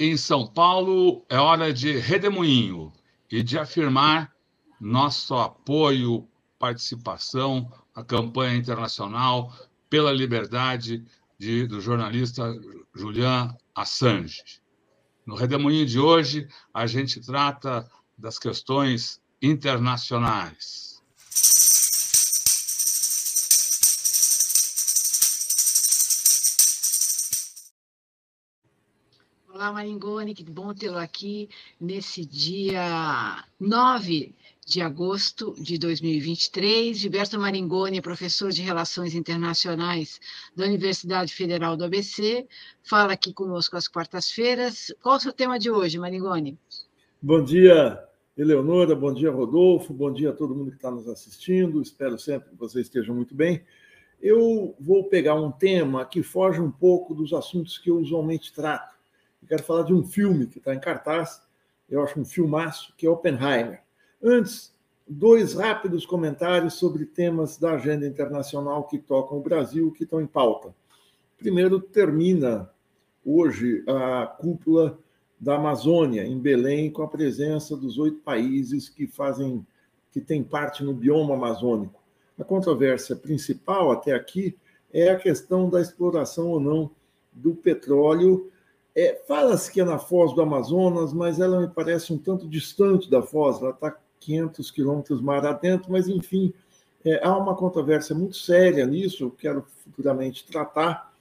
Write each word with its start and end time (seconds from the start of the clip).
em 0.00 0.16
São 0.16 0.46
Paulo, 0.46 1.26
é 1.28 1.36
hora 1.36 1.74
de 1.74 1.98
redemoinho 1.98 2.90
e 3.30 3.42
de 3.42 3.58
afirmar 3.58 4.34
nosso 4.80 5.34
apoio, 5.34 6.26
participação 6.58 7.70
à 7.94 8.02
campanha 8.02 8.56
internacional 8.56 9.54
pela 9.90 10.10
liberdade 10.10 11.04
de, 11.38 11.66
do 11.66 11.82
jornalista 11.82 12.50
Julian 12.94 13.54
Assange. 13.74 14.42
No 15.26 15.34
Redemoinho 15.34 15.84
de 15.84 16.00
hoje, 16.00 16.48
a 16.72 16.86
gente 16.86 17.20
trata 17.20 17.86
das 18.16 18.38
questões 18.38 19.20
internacionais. 19.42 20.89
Maringoni, 29.72 30.34
que 30.34 30.44
bom 30.44 30.74
tê-lo 30.74 30.98
aqui 30.98 31.48
nesse 31.80 32.24
dia 32.24 33.44
9 33.58 34.34
de 34.66 34.80
agosto 34.80 35.54
de 35.58 35.78
2023. 35.78 36.96
Gilberto 36.96 37.38
Maringoni, 37.38 38.00
professor 38.00 38.50
de 38.50 38.62
Relações 38.62 39.14
Internacionais 39.14 40.20
da 40.54 40.64
Universidade 40.64 41.34
Federal 41.34 41.76
do 41.76 41.84
ABC, 41.84 42.46
fala 42.82 43.12
aqui 43.12 43.32
conosco 43.32 43.76
às 43.76 43.88
quartas-feiras. 43.88 44.94
Qual 45.02 45.16
o 45.16 45.20
seu 45.20 45.32
tema 45.32 45.58
de 45.58 45.70
hoje, 45.70 45.98
Maringoni? 45.98 46.58
Bom 47.20 47.42
dia, 47.42 48.02
Eleonora, 48.36 48.94
bom 48.94 49.12
dia, 49.12 49.30
Rodolfo, 49.30 49.92
bom 49.92 50.12
dia 50.12 50.30
a 50.30 50.32
todo 50.32 50.54
mundo 50.54 50.70
que 50.70 50.76
está 50.76 50.90
nos 50.90 51.08
assistindo. 51.08 51.82
Espero 51.82 52.18
sempre 52.18 52.50
que 52.50 52.56
vocês 52.56 52.86
estejam 52.86 53.14
muito 53.14 53.34
bem. 53.34 53.62
Eu 54.22 54.76
vou 54.78 55.04
pegar 55.04 55.34
um 55.34 55.50
tema 55.50 56.04
que 56.04 56.22
foge 56.22 56.60
um 56.60 56.70
pouco 56.70 57.14
dos 57.14 57.32
assuntos 57.32 57.78
que 57.78 57.90
eu 57.90 57.98
usualmente 57.98 58.52
trato 58.52 58.99
eu 59.42 59.48
quero 59.48 59.62
falar 59.62 59.82
de 59.84 59.94
um 59.94 60.04
filme 60.04 60.46
que 60.46 60.58
está 60.58 60.74
em 60.74 60.80
cartaz, 60.80 61.42
eu 61.88 62.02
acho 62.02 62.20
um 62.20 62.24
filmaço, 62.24 62.94
que 62.96 63.06
é 63.06 63.10
Oppenheimer. 63.10 63.82
Antes, 64.22 64.72
dois 65.08 65.54
rápidos 65.54 66.06
comentários 66.06 66.74
sobre 66.74 67.04
temas 67.04 67.56
da 67.56 67.72
agenda 67.72 68.06
internacional 68.06 68.84
que 68.84 68.98
tocam 68.98 69.38
o 69.38 69.42
Brasil, 69.42 69.90
que 69.90 70.04
estão 70.04 70.20
em 70.20 70.26
pauta. 70.26 70.74
Primeiro, 71.36 71.80
termina 71.80 72.70
hoje 73.24 73.82
a 73.88 74.26
cúpula 74.26 74.98
da 75.40 75.56
Amazônia, 75.56 76.24
em 76.24 76.38
Belém, 76.38 76.90
com 76.90 77.02
a 77.02 77.08
presença 77.08 77.76
dos 77.76 77.98
oito 77.98 78.18
países 78.18 78.88
que 78.88 79.06
fazem, 79.06 79.66
que 80.12 80.20
têm 80.20 80.44
parte 80.44 80.84
no 80.84 80.92
bioma 80.92 81.34
amazônico. 81.34 82.00
A 82.38 82.44
controvérsia 82.44 83.16
principal 83.16 83.90
até 83.90 84.12
aqui 84.12 84.56
é 84.92 85.10
a 85.10 85.16
questão 85.16 85.68
da 85.68 85.80
exploração 85.80 86.48
ou 86.48 86.60
não 86.60 86.90
do 87.32 87.54
petróleo 87.54 88.50
é, 88.94 89.20
Fala-se 89.26 89.70
que 89.70 89.80
é 89.80 89.84
na 89.84 89.98
foz 89.98 90.32
do 90.34 90.42
Amazonas, 90.42 91.12
mas 91.12 91.38
ela 91.38 91.60
me 91.60 91.68
parece 91.68 92.12
um 92.12 92.18
tanto 92.18 92.48
distante 92.48 93.10
da 93.10 93.22
foz, 93.22 93.58
ela 93.60 93.70
está 93.70 93.96
500 94.18 94.70
quilômetros 94.70 95.20
mar 95.20 95.44
adentro, 95.46 95.90
mas 95.90 96.08
enfim, 96.08 96.52
é, 97.04 97.20
há 97.24 97.36
uma 97.36 97.56
controvérsia 97.56 98.14
muito 98.14 98.36
séria 98.36 98.86
nisso, 98.86 99.30
quero 99.38 99.64
futuramente 99.84 100.46
tratar, 100.46 101.12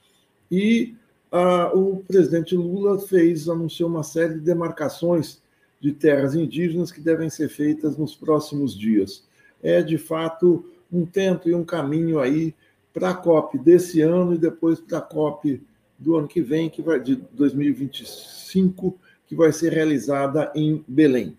e 0.52 0.96
ah, 1.32 1.72
o 1.74 2.04
presidente 2.08 2.56
Lula 2.56 3.00
fez, 3.00 3.48
anunciou 3.48 3.90
uma 3.90 4.04
série 4.04 4.36
de 4.36 4.40
demarcações 4.40 5.42
de 5.80 5.94
terras 5.94 6.36
indígenas 6.36 6.92
que 6.92 7.00
devem 7.00 7.30
ser 7.30 7.50
feitas 7.50 7.96
nos 7.98 8.16
próximos 8.16 8.78
dias. 8.78 9.24
É, 9.62 9.82
de 9.82 9.98
fato, 9.98 10.66
um 10.92 11.06
tento 11.06 11.48
e 11.48 11.54
um 11.54 11.64
caminho 11.64 12.20
aí 12.20 12.56
para 12.94 13.12
a 13.12 13.14
COP 13.14 13.58
desse 13.60 14.02
ano 14.02 14.34
e 14.34 14.38
depois 14.38 14.80
para 14.80 14.98
a 14.98 15.02
COP 15.02 15.62
do 16.00 16.16
ano 16.16 16.28
que 16.28 16.42
vem, 16.42 16.70
que 16.70 16.82
vai 16.82 17.00
de 17.00 17.16
2025, 17.16 18.98
que 19.28 19.36
vai 19.36 19.52
ser 19.52 19.74
realizada 19.74 20.52
em 20.56 20.84
Belém. 20.88 21.38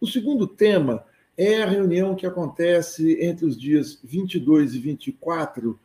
O 0.00 0.06
segundo 0.06 0.46
tema 0.46 1.04
é 1.38 1.62
a 1.62 1.66
reunião 1.66 2.14
que 2.14 2.26
acontece 2.26 3.18
entre 3.22 3.46
os 3.46 3.58
dias 3.58 3.98
22 4.02 4.74
e 4.74 4.78
24 4.78 5.78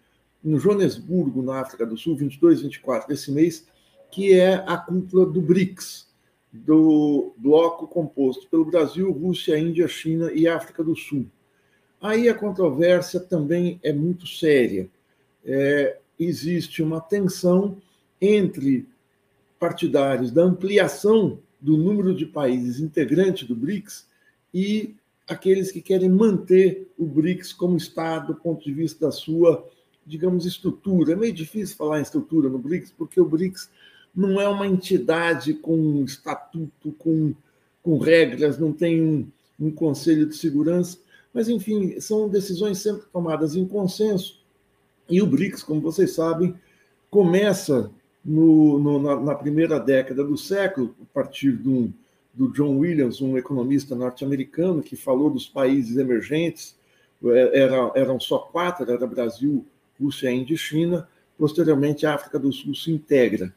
no 0.44 0.60
Joanesburgo, 0.60 1.42
na 1.42 1.62
África 1.62 1.86
do 1.86 1.98
Sul, 1.98 2.16
22 2.16 2.60
e 2.60 2.64
24 2.64 3.08
desse 3.08 3.32
mês, 3.32 3.66
que 4.12 4.34
é 4.34 4.56
a 4.68 4.78
cúpula 4.78 5.26
do 5.26 5.42
BRICS, 5.42 6.08
do 6.52 7.34
bloco 7.38 7.88
composto 7.88 8.48
pelo 8.50 8.66
Brasil, 8.66 9.12
Rússia, 9.12 9.58
Índia, 9.58 9.88
China 9.88 10.32
e 10.32 10.48
África 10.48 10.84
do 10.84 10.96
Sul. 10.96 11.26
Aí 12.02 12.30
a 12.30 12.36
controvérsia 12.36 13.20
também 13.20 13.80
é 13.84 13.92
muito 13.92 14.28
séria. 14.28 14.90
É, 15.44 15.98
existe 16.20 16.82
uma 16.82 17.02
tensão 17.02 17.78
entre 18.26 18.88
partidários 19.60 20.32
da 20.32 20.44
ampliação 20.44 21.40
do 21.60 21.78
número 21.78 22.14
de 22.14 22.26
países 22.26 22.80
integrantes 22.80 23.48
do 23.48 23.56
BRICS 23.56 24.08
e 24.54 24.96
aqueles 25.28 25.72
que 25.72 25.82
querem 25.82 26.10
manter 26.10 26.92
o 26.98 27.06
BRICS 27.06 27.54
como 27.54 27.78
está 27.78 28.20
do 28.20 28.36
ponto 28.36 28.64
de 28.64 28.72
vista 28.72 29.08
da 29.08 29.12
sua, 29.12 29.68
digamos, 30.06 30.46
estrutura. 30.46 31.14
É 31.14 31.16
meio 31.16 31.34
difícil 31.34 31.76
falar 31.76 32.00
em 32.00 32.04
estrutura 32.04 32.50
no 32.50 32.60
BRICS, 32.60 32.94
porque 32.96 33.20
o 33.20 33.26
BRICS 33.26 33.70
não 34.16 34.40
é 34.40 34.48
uma 34.48 34.68
entidade 34.68 35.54
com 35.54 36.04
estatuto, 36.04 36.92
com, 36.94 37.34
com 37.82 37.98
regras, 37.98 38.58
não 38.58 38.72
tem 38.72 39.02
um, 39.02 39.28
um 39.60 39.72
conselho 39.72 40.28
de 40.28 40.38
segurança, 40.38 41.00
mas, 41.34 41.50
enfim, 41.50 42.00
são 42.00 42.30
decisões 42.30 42.78
sempre 42.78 43.08
tomadas 43.12 43.56
em 43.56 43.68
consenso. 43.68 44.40
E 45.10 45.22
o 45.22 45.28
BRICS, 45.28 45.64
como 45.64 45.82
vocês 45.82 46.12
sabem, 46.12 46.56
começa 47.10 47.92
no, 48.26 48.80
no, 48.80 49.00
na, 49.00 49.16
na, 49.20 49.36
primeira 49.36 49.80
década 49.80 50.24
do 50.24 50.36
século, 50.36 50.96
a 51.00 51.14
partir 51.14 51.52
do, 51.52 51.94
do 52.34 52.52
John 52.52 52.80
Williams, 52.80 53.22
um 53.22 53.38
economista 53.38 53.96
norte-americano 53.96 54.82
que 54.82 54.96
falou 54.96 55.30
dos 55.30 55.48
países 55.48 55.98
emergentes, 55.98 56.76
é, 57.24 57.60
era, 57.60 57.92
eram 57.96 58.20
só 58.20 58.40
quatro, 58.40 58.92
era 58.92 59.06
Brasil, 59.06 59.64
Rússia, 60.02 60.32
Índia 60.32 60.56
e 60.56 60.58
China, 60.58 61.08
posteriormente 61.38 62.06
a 62.06 62.16
África 62.16 62.40
do 62.40 62.52
Sul 62.52 62.74
se 62.74 62.92
integra. 62.92 63.54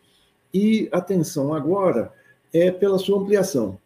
E 0.52 0.88
atenção 0.92 1.54
agora 1.54 2.12
é 2.52 2.70
pela 2.70 2.98
sua 2.98 3.18
ampliação. 3.18 3.78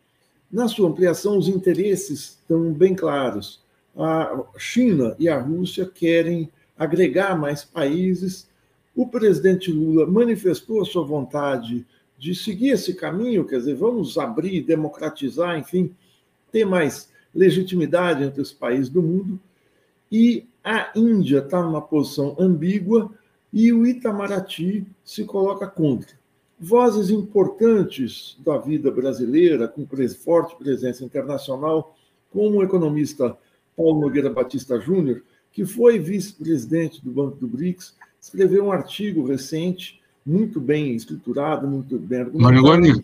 Na 0.51 0.69
sua 0.69 0.89
ampliação, 0.89 1.39
os 1.39 1.49
interesses 1.49 2.39
estão 2.41 2.73
bem 2.73 2.95
claros. 2.95 3.63
A 3.97 4.45
China 4.59 5.15
e 5.19 5.29
a 5.29 5.39
Rússia 5.39 5.87
querem 5.87 6.51
agregar 6.77 7.39
mais 7.39 7.65
países 7.65 8.49
o 8.95 9.07
presidente 9.07 9.71
Lula 9.71 10.07
manifestou 10.07 10.83
a 10.83 10.85
sua 10.85 11.05
vontade 11.05 11.87
de 12.19 12.35
seguir 12.35 12.71
esse 12.71 12.95
caminho, 12.95 13.47
quer 13.47 13.59
dizer, 13.59 13.75
vamos 13.75 14.17
abrir, 14.17 14.63
democratizar, 14.63 15.59
enfim, 15.59 15.95
ter 16.53 16.65
mais 16.65 17.11
legitimidade 17.35 18.23
entre 18.23 18.41
os 18.41 18.53
países 18.53 18.89
do 18.89 19.03
mundo. 19.03 19.41
E 20.11 20.47
a 20.63 20.93
Índia 20.95 21.39
está 21.39 21.63
numa 21.63 21.81
posição 21.81 22.37
ambígua 22.39 23.11
e 23.53 23.73
o 23.73 23.87
Itamaraty 23.87 24.87
se 25.05 25.25
coloca 25.25 25.67
contra. 25.67 26.21
Vozes 26.61 27.11
importantes 27.11 28.37
da 28.39 28.57
vida 28.57 28.91
brasileira, 28.91 29.67
com 29.67 29.87
forte 30.23 30.55
presença 30.57 31.05
internacional, 31.05 31.97
como 32.31 32.59
o 32.59 32.63
economista 32.63 33.37
Paulo 33.77 34.01
Nogueira 34.01 34.31
Batista 34.31 34.79
Júnior, 34.79 35.23
que 35.51 35.67
foi 35.67 35.99
vice-presidente 35.99 37.05
do 37.05 37.11
Banco 37.11 37.37
do 37.37 37.49
BRICS, 37.49 37.97
escreveu 38.23 38.67
um 38.67 38.73
artigo 38.73 39.27
recente, 39.27 40.01
muito 40.25 40.61
bem 40.61 40.95
estruturado, 40.95 41.67
muito 41.67 41.99
bem 41.99 42.21
argumentado. 42.21 42.55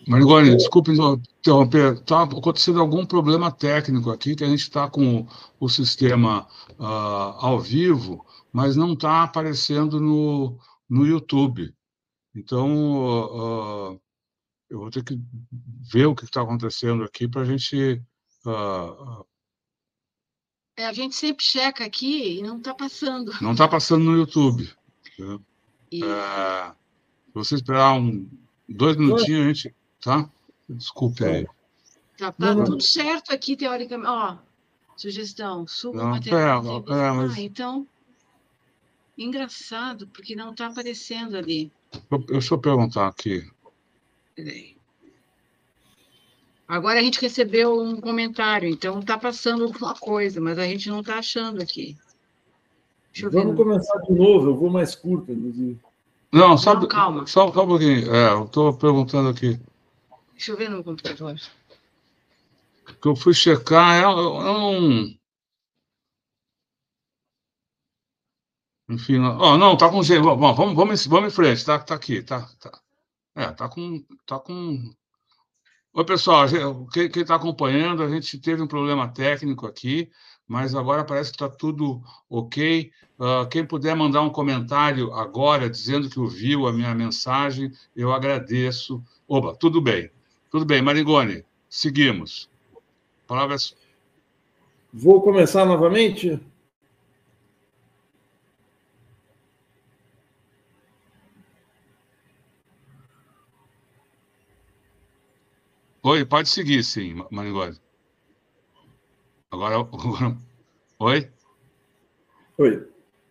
Marigoni, 0.07 0.57
desculpe 0.57 0.93
interromper, 0.93 1.95
está 1.95 2.23
acontecendo 2.23 2.81
algum 2.81 3.05
problema 3.05 3.51
técnico 3.51 4.11
aqui, 4.11 4.37
que 4.37 4.45
a 4.45 4.49
gente 4.49 4.61
está 4.61 4.89
com 4.89 5.27
o 5.59 5.69
sistema 5.69 6.47
uh, 6.79 6.85
ao 6.85 7.59
vivo, 7.59 8.25
mas 8.53 8.77
não 8.77 8.93
está 8.93 9.25
aparecendo 9.25 10.01
no, 10.01 10.57
no 10.89 11.05
YouTube. 11.05 11.75
Então, 12.37 13.95
uh, 13.95 14.01
eu 14.71 14.79
vou 14.79 14.91
ter 14.91 15.03
que 15.03 15.19
ver 15.93 16.07
o 16.07 16.15
que 16.15 16.25
está 16.25 16.43
acontecendo 16.43 17.03
aqui 17.03 17.27
para 17.27 17.43
a 17.43 17.45
gente. 17.45 18.01
Uh, 18.47 19.27
é, 20.77 20.87
a 20.87 20.93
gente 20.93 21.17
sempre 21.17 21.45
checa 21.45 21.85
aqui 21.85 22.39
e 22.39 22.43
não 22.43 22.59
está 22.59 22.73
passando. 22.73 23.33
Não 23.41 23.51
está 23.51 23.67
passando 23.67 24.05
no 24.05 24.17
YouTube. 24.17 24.73
Né? 25.19 25.39
E... 25.91 26.05
É, 26.05 26.73
se 27.27 27.35
você 27.35 27.55
esperar 27.57 27.95
um, 27.95 28.29
dois 28.69 28.97
minutinhos, 28.97 29.41
a 29.41 29.53
gente. 29.53 29.75
Tá? 30.01 30.31
Desculpe 30.69 31.25
aí. 31.25 31.47
Tá, 32.17 32.33
tá 32.33 32.55
tudo 32.55 32.81
certo 32.81 33.33
aqui, 33.33 33.57
teoricamente. 33.57 34.09
Ó, 34.09 34.37
sugestão, 34.97 35.67
suba 35.67 35.99
não, 35.99 36.11
material. 36.11 36.83
Pera, 36.83 37.15
mas... 37.15 37.37
Ah, 37.37 37.41
então. 37.41 37.87
Engraçado, 39.17 40.07
porque 40.09 40.37
não 40.37 40.51
está 40.53 40.67
aparecendo 40.67 41.37
ali. 41.37 41.73
Deixa 42.29 42.55
eu 42.55 42.59
perguntar 42.59 43.09
aqui. 43.09 43.51
Peraí. 44.37 44.77
Agora 46.69 47.01
a 47.01 47.03
gente 47.03 47.21
recebeu 47.21 47.81
um 47.81 47.99
comentário, 47.99 48.69
então 48.69 49.01
está 49.01 49.17
passando 49.17 49.65
alguma 49.65 49.95
coisa, 49.95 50.39
mas 50.41 50.59
a 50.59 50.65
gente 50.65 50.91
não 50.91 51.01
está 51.01 51.19
achando 51.19 51.63
aqui. 51.63 51.97
Vamos 53.23 53.57
começar 53.57 53.99
de 53.99 54.13
novo, 54.13 54.51
eu 54.51 54.57
vou 54.57 54.71
mais 54.71 54.95
curto, 54.95 55.33
inclusive. 55.33 55.79
Não, 56.33 56.59
só, 56.59 56.75
Não, 56.75 56.87
calma. 56.87 57.27
Só, 57.27 57.51
só 57.53 57.65
um 57.65 57.67
pouquinho. 57.67 58.15
É, 58.15 58.33
eu 58.33 58.45
estou 58.45 58.73
perguntando 58.75 59.31
aqui. 59.31 59.59
Deixa 60.33 60.53
eu 60.53 60.57
ver 60.57 60.69
no 60.71 60.85
computador. 60.85 61.37
Que 63.01 63.09
eu 63.09 63.17
fui 63.17 63.35
checar, 63.35 64.03
eu, 64.03 64.11
eu 64.11 64.43
não. 64.43 65.19
Enfim, 68.91 69.19
não, 69.19 69.39
oh, 69.39 69.59
não, 69.59 69.77
tá 69.77 69.91
com 69.91 70.03
G. 70.03 70.19
Bom, 70.19 70.55
vamos, 70.55 70.75
vamos, 70.75 71.07
vamos 71.07 71.33
em 71.33 71.35
frente, 71.35 71.65
tá, 71.65 71.79
tá 71.79 71.95
aqui, 71.95 72.23
tá, 72.23 72.49
tá. 72.59 72.81
É, 73.35 73.53
tá 73.53 73.69
com, 73.69 74.03
tá 74.27 74.39
com. 74.39 74.91
Oi, 75.95 76.05
pessoal, 76.05 76.47
quem 76.93 77.09
está 77.23 77.35
acompanhando, 77.35 78.03
a 78.03 78.09
gente 78.09 78.39
teve 78.39 78.63
um 78.63 78.67
problema 78.67 79.09
técnico 79.09 79.67
aqui, 79.67 80.11
mas 80.47 80.75
agora 80.75 81.03
parece 81.03 81.31
que 81.31 81.37
está 81.37 81.49
tudo 81.49 82.03
ok. 82.29 82.91
Uh, 83.19 83.49
quem 83.49 83.67
puder 83.67 83.97
mandar 83.97 84.21
um 84.21 84.31
comentário 84.31 85.13
agora 85.15 85.69
dizendo 85.69 86.09
que 86.09 86.21
ouviu 86.21 86.69
a 86.69 86.73
minha 86.73 86.95
mensagem, 86.95 87.73
eu 87.97 88.13
agradeço. 88.13 89.03
Opa, 89.27 89.57
tudo 89.57 89.81
bem. 89.81 90.11
Tudo 90.51 90.65
bem, 90.65 90.83
Marigone, 90.83 91.43
seguimos. 91.69 92.51
Palavras. 93.27 93.75
Vou 94.93 95.23
começar 95.23 95.65
novamente? 95.65 96.39
Oi, 106.09 106.25
pode 106.25 106.49
seguir, 106.49 106.83
sim, 106.85 107.23
Marigone. 107.31 107.77
Agora, 109.51 109.75
agora. 109.75 110.39
Oi? 111.01 111.31
Oi. 112.57 112.89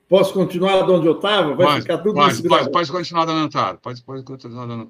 Posso 0.08 0.32
continuar 0.32 0.86
de 0.86 0.92
onde 0.92 1.08
eu 1.08 1.16
estava? 1.16 1.56
Vai 1.56 1.66
pode, 1.66 1.82
ficar 1.82 1.98
tudo 1.98 2.14
pode, 2.14 2.44
pode, 2.44 2.72
pode 2.72 2.92
continuar 2.92 3.26
dando 3.26 3.52
Pode, 3.82 4.04
pode 4.04 4.24
continuar 4.24 4.68
dando 4.68 4.88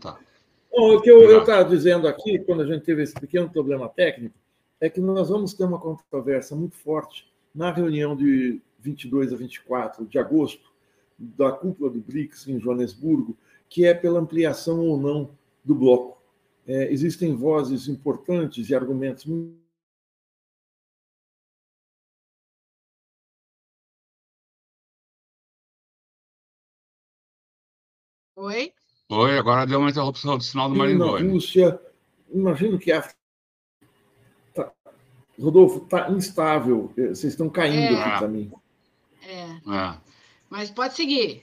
Bom, 0.69 0.95
o 0.97 1.01
que 1.01 1.09
eu 1.09 1.39
estava 1.39 1.63
dizendo 1.63 2.09
aqui, 2.09 2.39
quando 2.39 2.63
a 2.63 2.65
gente 2.65 2.83
teve 2.83 3.03
esse 3.03 3.13
pequeno 3.13 3.49
problema 3.49 3.87
técnico, 3.87 4.35
é 4.81 4.89
que 4.89 4.99
nós 4.99 5.29
vamos 5.29 5.53
ter 5.53 5.63
uma 5.63 5.79
controvérsia 5.79 6.57
muito 6.57 6.75
forte 6.75 7.31
na 7.55 7.71
reunião 7.71 8.17
de 8.17 8.61
22 8.79 9.31
a 9.31 9.37
24 9.37 10.05
de 10.05 10.19
agosto 10.19 10.73
da 11.17 11.53
cúpula 11.53 11.89
do 11.89 12.01
BRICS 12.01 12.49
em 12.49 12.59
Joanesburgo, 12.59 13.37
que 13.69 13.85
é 13.85 13.93
pela 13.93 14.19
ampliação 14.19 14.81
ou 14.81 14.99
não 14.99 15.29
do 15.63 15.73
bloco. 15.73 16.16
É, 16.67 16.91
existem 16.91 17.33
vozes 17.33 17.87
importantes 17.87 18.69
e 18.69 18.75
argumentos 18.75 19.25
Oi? 28.35 28.71
Oi, 29.09 29.37
agora 29.39 29.65
deu 29.65 29.79
uma 29.79 29.89
interrupção 29.89 30.37
do 30.37 30.43
sinal 30.43 30.69
do 30.69 30.75
Maringoni. 30.75 31.25
Na 31.25 31.31
Rússia, 31.31 31.81
imagino 32.31 32.77
que 32.77 32.91
a 32.91 33.01
tá, 34.53 34.71
Rodolfo, 35.41 35.83
está 35.83 36.11
instável. 36.11 36.93
Vocês 36.95 37.33
estão 37.33 37.49
caindo 37.49 37.95
é. 37.95 37.99
aqui 37.99 38.17
para 38.19 38.27
mim. 38.27 38.51
É. 39.23 39.41
é. 39.41 39.97
Mas 40.49 40.69
pode 40.69 40.93
seguir. 40.93 41.41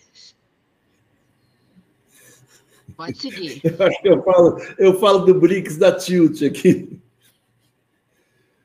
Pode 2.97 3.19
seguir. 3.19 3.61
Eu 4.05 4.23
falo, 4.23 4.59
eu 4.79 4.99
falo 5.01 5.19
do 5.21 5.39
BRICS 5.39 5.77
da 5.77 5.93
Tilt 5.93 6.43
aqui. 6.43 6.99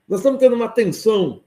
Nós 0.07 0.19
estamos 0.19 0.39
tendo 0.39 0.55
uma 0.55 0.67
tensão 0.67 1.43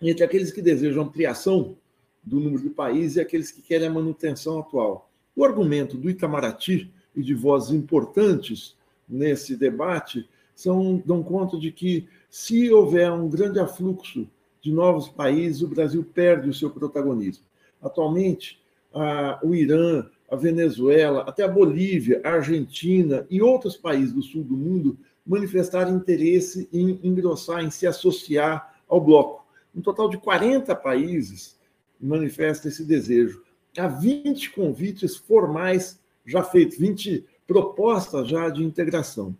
entre 0.00 0.24
aqueles 0.24 0.52
que 0.52 0.62
desejam 0.62 1.04
ampliação 1.04 1.76
do 2.22 2.40
número 2.40 2.62
de 2.62 2.70
países 2.70 3.16
e 3.16 3.20
aqueles 3.20 3.50
que 3.50 3.62
querem 3.62 3.86
a 3.86 3.92
manutenção 3.92 4.58
atual. 4.58 5.10
O 5.34 5.44
argumento 5.44 5.96
do 5.96 6.10
Itamaraty 6.10 6.92
e 7.14 7.22
de 7.22 7.34
vozes 7.34 7.70
importantes 7.70 8.76
nesse 9.08 9.56
debate 9.56 10.28
são, 10.54 11.02
dão 11.04 11.22
conta 11.22 11.58
de 11.58 11.70
que, 11.70 12.08
se 12.28 12.70
houver 12.70 13.10
um 13.12 13.28
grande 13.28 13.60
afluxo 13.60 14.28
de 14.60 14.72
novos 14.72 15.08
países, 15.08 15.62
o 15.62 15.68
Brasil 15.68 16.02
perde 16.02 16.48
o 16.48 16.54
seu 16.54 16.70
protagonismo. 16.70 17.44
Atualmente, 17.80 18.60
a, 18.92 19.38
o 19.42 19.54
Irã, 19.54 20.08
a 20.30 20.36
Venezuela, 20.36 21.22
até 21.22 21.44
a 21.44 21.48
Bolívia, 21.48 22.20
a 22.24 22.30
Argentina 22.30 23.26
e 23.30 23.40
outros 23.40 23.76
países 23.76 24.12
do 24.12 24.22
sul 24.22 24.42
do 24.42 24.56
mundo 24.56 24.98
manifestaram 25.26 25.96
interesse 25.96 26.68
em 26.72 27.00
engrossar, 27.02 27.64
em 27.64 27.70
se 27.70 27.86
associar 27.86 28.80
ao 28.88 29.00
bloco. 29.00 29.44
Um 29.74 29.80
total 29.80 30.08
de 30.08 30.18
40 30.18 30.74
países 30.74 31.56
manifesta 32.00 32.68
esse 32.68 32.84
desejo 32.84 33.46
há 33.80 33.88
20 33.88 34.50
convites 34.52 35.16
formais 35.16 36.00
já 36.24 36.42
feitos, 36.42 36.78
20 36.78 37.24
propostas 37.46 38.28
já 38.28 38.48
de 38.48 38.64
integração. 38.64 39.36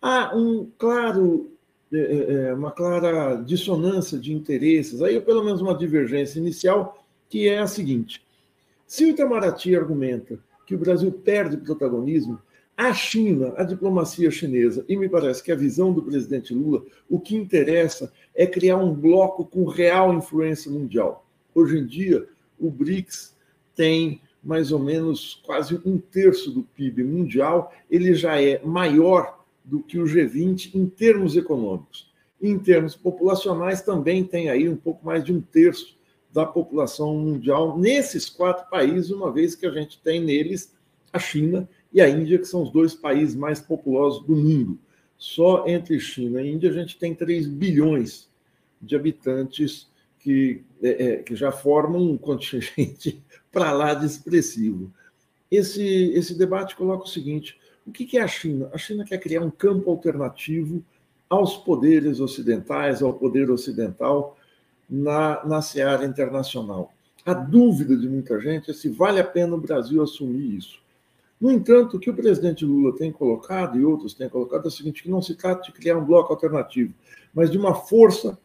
Há 0.00 0.34
um 0.34 0.70
claro, 0.78 1.50
é, 1.92 1.98
é, 1.98 2.32
é, 2.48 2.54
uma 2.54 2.70
clara 2.70 3.34
dissonância 3.36 4.18
de 4.18 4.32
interesses, 4.32 5.02
aí 5.02 5.20
pelo 5.20 5.44
menos 5.44 5.60
uma 5.60 5.76
divergência 5.76 6.38
inicial, 6.38 7.04
que 7.28 7.48
é 7.48 7.58
a 7.58 7.66
seguinte: 7.66 8.22
se 8.88 9.04
o 9.04 9.08
Itamaraty 9.08 9.76
argumenta 9.76 10.40
que 10.66 10.74
o 10.74 10.78
Brasil 10.78 11.12
perde 11.12 11.58
protagonismo, 11.58 12.40
a 12.74 12.94
China, 12.94 13.52
a 13.58 13.62
diplomacia 13.62 14.30
chinesa, 14.30 14.82
e 14.88 14.96
me 14.96 15.10
parece 15.10 15.42
que 15.42 15.52
a 15.52 15.56
visão 15.56 15.92
do 15.92 16.02
presidente 16.02 16.54
Lula, 16.54 16.82
o 17.06 17.20
que 17.20 17.36
interessa 17.36 18.10
é 18.34 18.46
criar 18.46 18.78
um 18.78 18.94
bloco 18.94 19.44
com 19.44 19.66
real 19.66 20.14
influência 20.14 20.70
mundial. 20.70 21.26
Hoje 21.54 21.76
em 21.76 21.84
dia, 21.84 22.26
o 22.58 22.70
BRICS 22.70 23.36
tem 23.76 24.22
mais 24.42 24.72
ou 24.72 24.78
menos 24.78 25.42
quase 25.44 25.78
um 25.84 25.98
terço 25.98 26.50
do 26.50 26.62
PIB 26.62 27.04
mundial, 27.04 27.74
ele 27.90 28.14
já 28.14 28.40
é 28.40 28.64
maior 28.64 29.44
do 29.62 29.80
que 29.80 29.98
o 29.98 30.04
G20 30.04 30.74
em 30.74 30.86
termos 30.88 31.36
econômicos. 31.36 32.10
Em 32.40 32.58
termos 32.58 32.96
populacionais, 32.96 33.82
também 33.82 34.24
tem 34.24 34.48
aí 34.48 34.66
um 34.66 34.76
pouco 34.76 35.04
mais 35.04 35.22
de 35.22 35.30
um 35.30 35.42
terço 35.42 35.97
da 36.38 36.46
população 36.46 37.16
mundial 37.16 37.76
nesses 37.76 38.30
quatro 38.30 38.70
países, 38.70 39.10
uma 39.10 39.32
vez 39.32 39.56
que 39.56 39.66
a 39.66 39.72
gente 39.72 39.98
tem 39.98 40.20
neles 40.20 40.72
a 41.12 41.18
China 41.18 41.68
e 41.92 42.00
a 42.00 42.08
Índia, 42.08 42.38
que 42.38 42.44
são 42.44 42.62
os 42.62 42.70
dois 42.70 42.94
países 42.94 43.34
mais 43.34 43.60
populosos 43.60 44.24
do 44.24 44.36
mundo. 44.36 44.78
Só 45.16 45.66
entre 45.66 45.98
China 45.98 46.40
e 46.40 46.52
Índia 46.52 46.70
a 46.70 46.72
gente 46.72 46.96
tem 46.96 47.12
3 47.12 47.48
bilhões 47.48 48.28
de 48.80 48.94
habitantes 48.94 49.88
que, 50.20 50.62
é, 50.80 51.06
é 51.06 51.16
que 51.16 51.34
já 51.34 51.50
formam 51.50 52.08
um 52.08 52.16
contingente 52.16 53.20
para 53.50 53.72
lá 53.72 53.92
de 53.92 54.06
expressivo. 54.06 54.92
Esse, 55.50 55.82
esse 56.12 56.38
debate 56.38 56.76
coloca 56.76 57.02
o 57.02 57.08
seguinte: 57.08 57.58
o 57.84 57.90
que 57.90 58.16
é 58.16 58.22
a 58.22 58.28
China? 58.28 58.70
A 58.72 58.78
China 58.78 59.04
quer 59.04 59.18
criar 59.18 59.40
um 59.40 59.50
campo 59.50 59.90
alternativo 59.90 60.84
aos 61.28 61.56
poderes 61.56 62.20
ocidentais, 62.20 63.02
ao 63.02 63.12
poder 63.12 63.50
ocidental 63.50 64.37
na, 64.88 65.44
na 65.44 65.62
seara 65.62 66.04
internacional. 66.04 66.92
A 67.24 67.34
dúvida 67.34 67.96
de 67.96 68.08
muita 68.08 68.40
gente 68.40 68.70
é 68.70 68.74
se 68.74 68.88
vale 68.88 69.20
a 69.20 69.24
pena 69.24 69.54
o 69.54 69.60
Brasil 69.60 70.02
assumir 70.02 70.56
isso. 70.56 70.80
No 71.40 71.52
entanto, 71.52 71.96
o 71.96 72.00
que 72.00 72.10
o 72.10 72.14
presidente 72.14 72.64
Lula 72.64 72.96
tem 72.96 73.12
colocado, 73.12 73.78
e 73.78 73.84
outros 73.84 74.14
têm 74.14 74.28
colocado, 74.28 74.64
é 74.64 74.68
o 74.68 74.70
seguinte: 74.70 75.02
que 75.02 75.10
não 75.10 75.22
se 75.22 75.34
trata 75.34 75.62
de 75.62 75.72
criar 75.72 75.96
um 75.96 76.04
bloco 76.04 76.32
alternativo, 76.32 76.92
mas 77.34 77.50
de 77.50 77.58
uma 77.58 77.74
força 77.74 78.38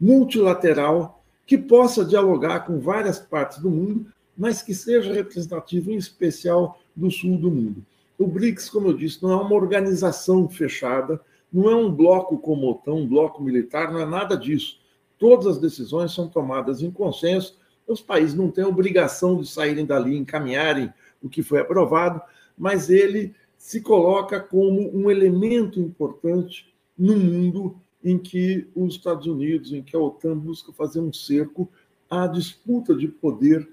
multilateral 0.00 1.22
que 1.46 1.58
possa 1.58 2.04
dialogar 2.04 2.60
com 2.60 2.80
várias 2.80 3.18
partes 3.18 3.58
do 3.58 3.70
mundo 3.70 4.06
mas 4.40 4.62
que 4.62 4.72
seja 4.72 5.12
representativo, 5.12 5.92
em 5.92 5.96
especial, 5.96 6.80
do 6.96 7.10
sul 7.10 7.36
do 7.36 7.50
mundo. 7.50 7.84
O 8.18 8.26
BRICS, 8.26 8.70
como 8.70 8.88
eu 8.88 8.94
disse, 8.94 9.22
não 9.22 9.32
é 9.32 9.36
uma 9.36 9.54
organização 9.54 10.48
fechada, 10.48 11.20
não 11.52 11.70
é 11.70 11.76
um 11.76 11.92
bloco 11.92 12.38
como 12.38 12.70
OTAN, 12.70 12.94
um 12.94 13.06
bloco 13.06 13.42
militar, 13.42 13.92
não 13.92 14.00
é 14.00 14.06
nada 14.06 14.38
disso. 14.38 14.79
Todas 15.20 15.46
as 15.46 15.58
decisões 15.58 16.14
são 16.14 16.26
tomadas 16.26 16.80
em 16.80 16.90
consenso, 16.90 17.58
os 17.86 18.00
países 18.00 18.34
não 18.34 18.50
têm 18.50 18.64
obrigação 18.64 19.38
de 19.38 19.46
saírem 19.46 19.84
dali, 19.84 20.16
encaminharem 20.16 20.90
o 21.22 21.28
que 21.28 21.42
foi 21.42 21.60
aprovado, 21.60 22.22
mas 22.56 22.88
ele 22.88 23.34
se 23.58 23.82
coloca 23.82 24.40
como 24.40 24.90
um 24.96 25.10
elemento 25.10 25.78
importante 25.78 26.72
no 26.96 27.14
mundo 27.18 27.76
em 28.02 28.16
que 28.16 28.66
os 28.74 28.94
Estados 28.94 29.26
Unidos, 29.26 29.74
em 29.74 29.82
que 29.82 29.94
a 29.94 30.00
OTAN 30.00 30.38
busca 30.38 30.72
fazer 30.72 31.00
um 31.00 31.12
cerco 31.12 31.68
à 32.08 32.26
disputa 32.26 32.94
de 32.94 33.06
poder 33.06 33.68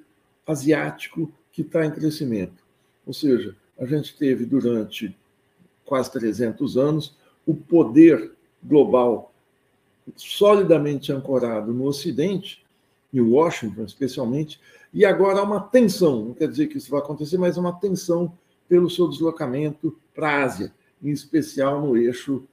asiático 0.45 1.31
que 1.49 1.61
está 1.61 1.85
em 1.85 1.91
crescimento. 1.91 2.61
Ou 3.05 3.13
seja, 3.13 3.55
a 3.79 3.85
gente 3.85 4.17
teve 4.17 4.45
durante 4.45 5.15
quase 5.85 6.11
300 6.11 6.75
anos 6.75 7.15
o 7.45 7.55
poder 7.55 8.33
global 8.61 9.33
solidamente 10.15 11.11
ancorado 11.11 11.73
no 11.73 11.85
Ocidente, 11.85 12.63
em 13.13 13.21
Washington 13.21 13.83
especialmente, 13.83 14.59
e 14.93 15.05
agora 15.05 15.39
há 15.39 15.43
uma 15.43 15.59
tensão, 15.59 16.25
não 16.25 16.33
quer 16.33 16.47
dizer 16.47 16.67
que 16.67 16.77
isso 16.77 16.89
vai 16.89 16.99
acontecer, 16.99 17.37
mas 17.37 17.57
uma 17.57 17.73
tensão 17.73 18.33
pelo 18.67 18.89
seu 18.89 19.07
deslocamento 19.07 19.97
para 20.13 20.29
a 20.29 20.43
Ásia, 20.43 20.73
em 21.01 21.11
especial 21.11 21.81
no 21.81 21.95
eixo 21.97 22.43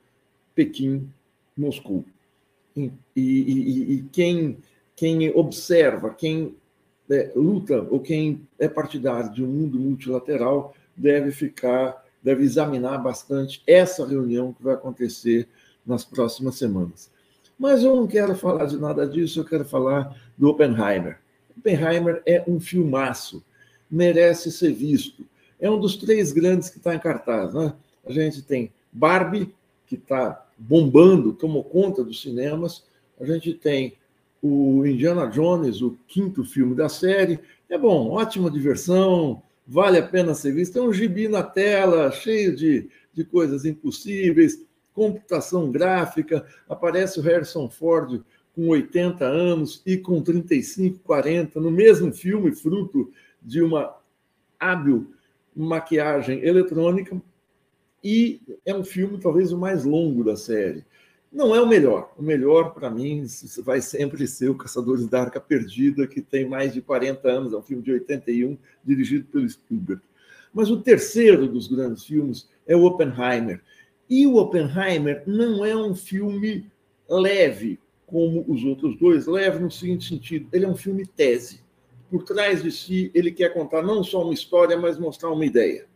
Pequim-Moscou. 0.54 2.04
E, 2.76 2.92
e, 3.14 3.94
e, 3.94 4.04
quem, 4.12 4.58
quem 4.96 5.30
observa, 5.34 6.10
quem 6.10 6.56
é, 7.08 7.32
luta, 7.34 7.86
ou 7.90 8.00
quem 8.00 8.46
é 8.58 8.68
partidário 8.68 9.32
de 9.32 9.44
um 9.44 9.46
mundo 9.46 9.78
multilateral, 9.78 10.74
deve 10.96 11.30
ficar 11.30 12.04
deve 12.24 12.42
examinar 12.42 12.96
bastante 13.02 13.62
essa 13.66 14.06
reunião 14.06 14.54
que 14.54 14.62
vai 14.62 14.72
acontecer 14.72 15.46
nas 15.84 16.06
próximas 16.06 16.54
semanas. 16.54 17.12
Mas 17.58 17.82
eu 17.82 17.94
não 17.94 18.06
quero 18.06 18.34
falar 18.34 18.66
de 18.66 18.76
nada 18.76 19.06
disso, 19.06 19.40
eu 19.40 19.44
quero 19.44 19.64
falar 19.64 20.16
do 20.36 20.48
Oppenheimer. 20.48 21.18
Oppenheimer 21.56 22.22
é 22.26 22.42
um 22.46 22.58
filmaço, 22.58 23.44
merece 23.90 24.50
ser 24.50 24.72
visto. 24.72 25.24
É 25.60 25.70
um 25.70 25.78
dos 25.78 25.96
três 25.96 26.32
grandes 26.32 26.68
que 26.68 26.78
está 26.78 26.94
em 26.94 26.98
cartaz. 26.98 27.54
Né? 27.54 27.72
A 28.04 28.12
gente 28.12 28.42
tem 28.42 28.72
Barbie, 28.92 29.54
que 29.86 29.94
está 29.94 30.46
bombando, 30.58 31.32
tomou 31.32 31.64
conta 31.64 32.02
dos 32.02 32.20
cinemas. 32.20 32.84
A 33.20 33.24
gente 33.24 33.54
tem 33.54 33.94
o 34.42 34.84
Indiana 34.84 35.26
Jones, 35.26 35.80
o 35.80 35.96
quinto 36.06 36.44
filme 36.44 36.74
da 36.74 36.88
série. 36.88 37.38
É 37.68 37.78
bom, 37.78 38.10
ótima 38.10 38.50
diversão, 38.50 39.42
vale 39.66 39.98
a 39.98 40.06
pena 40.06 40.34
ser 40.34 40.52
visto. 40.52 40.74
Tem 40.74 40.82
um 40.82 40.92
gibi 40.92 41.28
na 41.28 41.42
tela, 41.42 42.10
cheio 42.10 42.54
de, 42.54 42.88
de 43.12 43.24
coisas 43.24 43.64
impossíveis, 43.64 44.60
computação 44.94 45.70
gráfica. 45.70 46.46
Aparece 46.68 47.18
o 47.18 47.22
Harrison 47.22 47.68
Ford 47.68 48.22
com 48.54 48.68
80 48.68 49.24
anos 49.24 49.82
e 49.84 49.98
com 49.98 50.22
35, 50.22 51.00
40, 51.00 51.60
no 51.60 51.70
mesmo 51.70 52.12
filme, 52.12 52.54
fruto 52.54 53.12
de 53.42 53.60
uma 53.60 53.96
hábil 54.58 55.12
maquiagem 55.54 56.42
eletrônica. 56.44 57.20
E 58.02 58.40
é 58.64 58.74
um 58.74 58.84
filme 58.84 59.18
talvez 59.18 59.52
o 59.52 59.58
mais 59.58 59.84
longo 59.84 60.22
da 60.22 60.36
série. 60.36 60.84
Não 61.32 61.52
é 61.52 61.60
o 61.60 61.66
melhor. 61.66 62.12
O 62.16 62.22
melhor, 62.22 62.72
para 62.72 62.88
mim, 62.88 63.26
vai 63.64 63.80
sempre 63.80 64.24
ser 64.28 64.50
o 64.50 64.54
Caçadores 64.54 65.08
da 65.08 65.22
Arca 65.22 65.40
Perdida, 65.40 66.06
que 66.06 66.20
tem 66.20 66.48
mais 66.48 66.72
de 66.72 66.80
40 66.80 67.28
anos, 67.28 67.52
é 67.52 67.56
um 67.56 67.62
filme 67.62 67.82
de 67.82 67.90
81, 67.90 68.56
dirigido 68.84 69.24
pelo 69.24 69.48
Spielberg. 69.48 70.00
Mas 70.52 70.70
o 70.70 70.80
terceiro 70.80 71.48
dos 71.48 71.66
grandes 71.66 72.04
filmes 72.04 72.48
é 72.64 72.76
o 72.76 72.84
Oppenheimer. 72.84 73.60
E 74.14 74.28
o 74.28 74.36
Oppenheimer 74.36 75.24
não 75.26 75.64
é 75.64 75.74
um 75.74 75.92
filme 75.92 76.70
leve, 77.10 77.80
como 78.06 78.44
os 78.46 78.62
outros 78.62 78.96
dois, 78.96 79.26
leve 79.26 79.58
no 79.58 79.68
seguinte 79.68 80.08
sentido: 80.08 80.46
ele 80.52 80.64
é 80.64 80.68
um 80.68 80.76
filme 80.76 81.04
tese. 81.04 81.60
Por 82.08 82.22
trás 82.22 82.62
de 82.62 82.70
si, 82.70 83.10
ele 83.12 83.32
quer 83.32 83.52
contar 83.52 83.82
não 83.82 84.04
só 84.04 84.22
uma 84.22 84.32
história, 84.32 84.76
mas 84.78 85.00
mostrar 85.00 85.32
uma 85.32 85.44
ideia. 85.44 85.86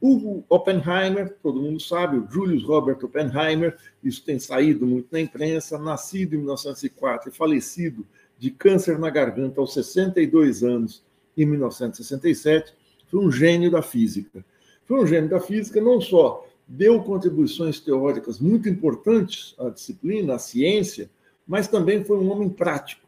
O 0.00 0.42
Oppenheimer, 0.48 1.36
todo 1.40 1.62
mundo 1.62 1.80
sabe, 1.80 2.18
o 2.18 2.28
Julius 2.28 2.64
Robert 2.64 2.98
Oppenheimer, 3.00 3.78
isso 4.02 4.24
tem 4.24 4.40
saído 4.40 4.84
muito 4.84 5.06
na 5.12 5.20
imprensa, 5.20 5.78
nascido 5.78 6.34
em 6.34 6.38
1904 6.38 7.28
e 7.28 7.32
falecido 7.32 8.04
de 8.36 8.50
câncer 8.50 8.98
na 8.98 9.10
garganta 9.10 9.60
aos 9.60 9.72
62 9.74 10.64
anos 10.64 11.04
em 11.38 11.46
1967, 11.46 12.74
foi 13.06 13.24
um 13.24 13.30
gênio 13.30 13.70
da 13.70 13.80
física. 13.80 14.44
Foi 14.86 15.00
um 15.00 15.06
gênio 15.06 15.30
da 15.30 15.38
física, 15.38 15.80
não 15.80 16.00
só 16.00 16.44
deu 16.66 17.02
contribuições 17.02 17.78
teóricas 17.80 18.38
muito 18.38 18.68
importantes 18.68 19.54
à 19.58 19.68
disciplina, 19.68 20.34
à 20.34 20.38
ciência, 20.38 21.10
mas 21.46 21.68
também 21.68 22.04
foi 22.04 22.18
um 22.18 22.30
homem 22.30 22.48
prático. 22.48 23.02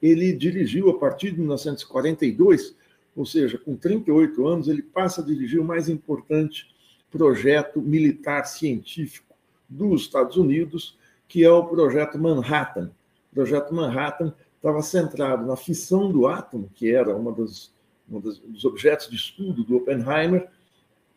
Ele 0.00 0.32
dirigiu, 0.32 0.90
a 0.90 0.98
partir 0.98 1.32
de 1.32 1.38
1942, 1.38 2.76
ou 3.16 3.26
seja, 3.26 3.58
com 3.58 3.74
38 3.74 4.46
anos, 4.46 4.68
ele 4.68 4.82
passa 4.82 5.20
a 5.20 5.24
dirigir 5.24 5.60
o 5.60 5.64
mais 5.64 5.88
importante 5.88 6.68
projeto 7.10 7.80
militar 7.80 8.44
científico 8.44 9.34
dos 9.68 10.02
Estados 10.02 10.36
Unidos, 10.36 10.96
que 11.26 11.44
é 11.44 11.50
o 11.50 11.64
projeto 11.64 12.18
Manhattan. 12.18 12.90
O 13.32 13.34
projeto 13.34 13.74
Manhattan 13.74 14.32
estava 14.56 14.82
centrado 14.82 15.46
na 15.46 15.56
fissão 15.56 16.10
do 16.12 16.26
átomo, 16.26 16.70
que 16.74 16.90
era 16.90 17.14
uma 17.16 17.32
das, 17.32 17.72
um 18.10 18.20
dos 18.20 18.64
objetos 18.64 19.08
de 19.08 19.16
estudo 19.16 19.64
do 19.64 19.76
Oppenheimer, 19.76 20.48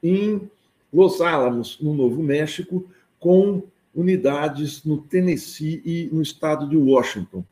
em 0.02 0.50
Los 0.92 1.22
Alamos, 1.22 1.80
no 1.80 1.94
Novo 1.94 2.22
México, 2.22 2.86
com 3.20 3.64
unidades 3.94 4.84
no 4.84 4.98
Tennessee 4.98 5.82
e 5.86 6.10
no 6.12 6.22
estado 6.22 6.68
de 6.68 6.78
Washington. 6.78 7.44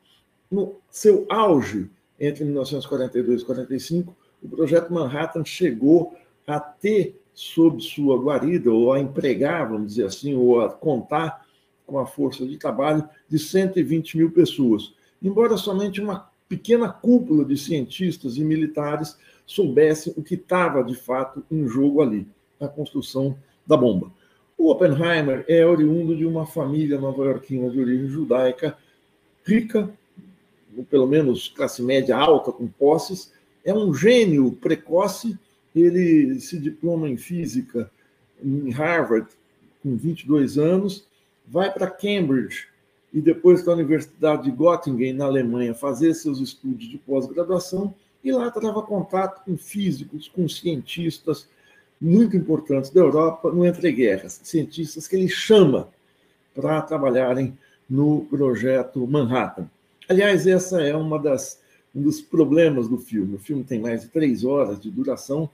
No 0.50 0.76
seu 0.90 1.26
auge, 1.28 1.88
entre 2.18 2.44
1942 2.44 3.42
e 3.42 3.44
1945, 3.44 4.16
o 4.42 4.48
projeto 4.48 4.92
Manhattan 4.92 5.44
chegou 5.44 6.14
a 6.46 6.58
ter 6.58 7.20
sob 7.32 7.80
sua 7.82 8.18
guarida, 8.18 8.70
ou 8.70 8.92
a 8.92 9.00
empregar, 9.00 9.70
vamos 9.70 9.88
dizer 9.88 10.06
assim, 10.06 10.34
ou 10.34 10.60
a 10.60 10.68
contar 10.68 11.46
com 11.86 11.98
a 11.98 12.06
força 12.06 12.46
de 12.46 12.56
trabalho 12.56 13.08
de 13.28 13.38
120 13.38 14.16
mil 14.16 14.30
pessoas, 14.30 14.92
embora 15.22 15.56
somente 15.56 16.00
uma 16.00 16.30
pequena 16.48 16.88
cúpula 16.88 17.44
de 17.44 17.56
cientistas 17.56 18.36
e 18.36 18.44
militares 18.44 19.16
soubesse 19.46 20.12
o 20.16 20.22
que 20.22 20.34
estava 20.34 20.82
de 20.82 20.94
fato 20.94 21.44
em 21.50 21.66
jogo 21.66 22.02
ali, 22.02 22.26
a 22.60 22.68
construção 22.68 23.36
da 23.66 23.76
bomba. 23.76 24.12
O 24.56 24.70
Oppenheimer 24.70 25.44
é 25.48 25.64
oriundo 25.64 26.14
de 26.14 26.26
uma 26.26 26.44
família 26.44 27.00
nova-iorquina 27.00 27.70
de 27.70 27.80
origem 27.80 28.08
judaica, 28.08 28.76
rica, 29.44 29.90
ou 30.76 30.84
pelo 30.84 31.06
menos 31.06 31.48
classe 31.48 31.82
média 31.82 32.16
alta, 32.16 32.52
com 32.52 32.66
posses, 32.68 33.32
é 33.64 33.72
um 33.72 33.92
gênio 33.94 34.52
precoce. 34.52 35.38
Ele 35.74 36.38
se 36.40 36.58
diploma 36.58 37.08
em 37.08 37.16
física 37.16 37.90
em 38.42 38.70
Harvard 38.70 39.28
com 39.82 39.96
22 39.96 40.58
anos, 40.58 41.06
vai 41.46 41.72
para 41.72 41.90
Cambridge 41.90 42.68
e 43.12 43.20
depois 43.20 43.62
para 43.62 43.72
a 43.72 43.76
Universidade 43.76 44.44
de 44.44 44.50
Göttingen, 44.50 45.14
na 45.14 45.24
Alemanha, 45.24 45.74
fazer 45.74 46.14
seus 46.14 46.38
estudos 46.38 46.88
de 46.88 46.98
pós-graduação 46.98 47.94
e 48.22 48.30
lá 48.30 48.50
trava 48.50 48.82
contato 48.82 49.44
com 49.44 49.56
físicos, 49.56 50.28
com 50.28 50.48
cientistas 50.48 51.48
muito 52.00 52.36
importantes 52.36 52.90
da 52.90 53.00
Europa 53.00 53.50
no 53.50 53.66
entreguerras, 53.66 54.40
cientistas 54.42 55.06
que 55.06 55.16
ele 55.16 55.28
chama 55.28 55.88
para 56.54 56.80
trabalharem 56.82 57.56
no 57.88 58.26
projeto 58.30 59.06
Manhattan. 59.06 59.68
Aliás, 60.08 60.46
essa 60.46 60.80
é 60.80 60.96
uma 60.96 61.18
das 61.18 61.60
um 61.94 62.02
dos 62.02 62.20
problemas 62.20 62.88
do 62.88 62.98
filme. 62.98 63.34
O 63.34 63.38
filme 63.38 63.64
tem 63.64 63.80
mais 63.80 64.02
de 64.02 64.08
três 64.08 64.44
horas 64.44 64.80
de 64.80 64.90
duração 64.90 65.50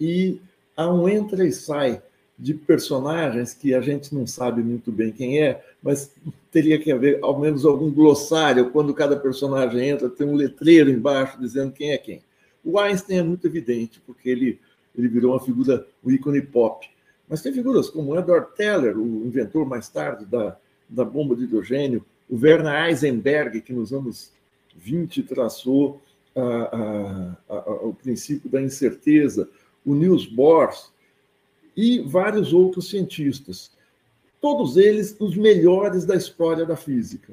e 0.00 0.40
há 0.76 0.90
um 0.90 1.08
entra 1.08 1.46
e 1.46 1.52
sai 1.52 2.02
de 2.38 2.54
personagens 2.54 3.52
que 3.52 3.74
a 3.74 3.80
gente 3.80 4.14
não 4.14 4.26
sabe 4.26 4.62
muito 4.62 4.92
bem 4.92 5.10
quem 5.10 5.42
é, 5.42 5.62
mas 5.82 6.12
teria 6.52 6.78
que 6.78 6.92
haver 6.92 7.18
ao 7.20 7.38
menos 7.38 7.64
algum 7.64 7.90
glossário 7.90 8.70
quando 8.70 8.94
cada 8.94 9.16
personagem 9.16 9.88
entra, 9.88 10.08
tem 10.08 10.26
um 10.26 10.36
letreiro 10.36 10.88
embaixo 10.88 11.38
dizendo 11.40 11.72
quem 11.72 11.90
é 11.90 11.98
quem. 11.98 12.22
O 12.64 12.78
Einstein 12.78 13.18
é 13.18 13.22
muito 13.22 13.46
evidente, 13.46 14.00
porque 14.06 14.28
ele, 14.28 14.60
ele 14.98 15.08
virou 15.08 15.32
uma 15.32 15.40
figura, 15.40 15.86
um 16.04 16.10
ícone 16.10 16.42
pop. 16.42 16.88
Mas 17.28 17.42
tem 17.42 17.52
figuras 17.52 17.88
como 17.88 18.18
Edward 18.18 18.48
Teller, 18.56 18.98
o 18.98 19.26
inventor 19.26 19.66
mais 19.66 19.88
tarde 19.88 20.24
da, 20.24 20.56
da 20.88 21.04
bomba 21.04 21.36
de 21.36 21.44
hidrogênio, 21.44 22.04
o 22.28 22.36
Werner 22.36 22.86
Heisenberg, 22.86 23.60
que 23.60 23.72
nos 23.72 23.92
anos 23.92 24.32
20 24.76 25.22
traçou 25.22 26.00
a, 26.34 27.36
a, 27.48 27.56
a, 27.56 27.72
o 27.86 27.94
princípio 27.94 28.50
da 28.50 28.60
incerteza, 28.60 29.48
o 29.84 29.94
Niels 29.94 30.26
Bohr 30.26 30.72
e 31.76 32.00
vários 32.00 32.52
outros 32.52 32.90
cientistas. 32.90 33.70
Todos 34.40 34.76
eles 34.76 35.16
os 35.18 35.36
melhores 35.36 36.04
da 36.04 36.16
história 36.16 36.64
da 36.64 36.76
física. 36.76 37.32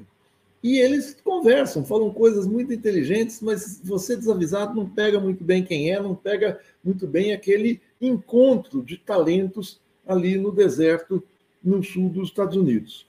E 0.65 0.79
eles 0.79 1.15
conversam, 1.23 1.85
falam 1.85 2.11
coisas 2.11 2.47
muito 2.47 2.73
inteligentes, 2.73 3.39
mas 3.39 3.79
você 3.83 4.15
desavisado 4.15 4.73
não 4.73 4.89
pega 4.89 5.19
muito 5.19 5.43
bem 5.43 5.63
quem 5.63 5.91
é, 5.91 6.01
não 6.01 6.15
pega 6.15 6.59
muito 6.83 7.05
bem 7.05 7.33
aquele 7.33 7.79
encontro 8.01 8.81
de 8.81 8.97
talentos 8.97 9.79
ali 10.07 10.39
no 10.39 10.51
deserto 10.51 11.23
no 11.63 11.83
sul 11.83 12.09
dos 12.09 12.29
Estados 12.29 12.57
Unidos. 12.57 13.05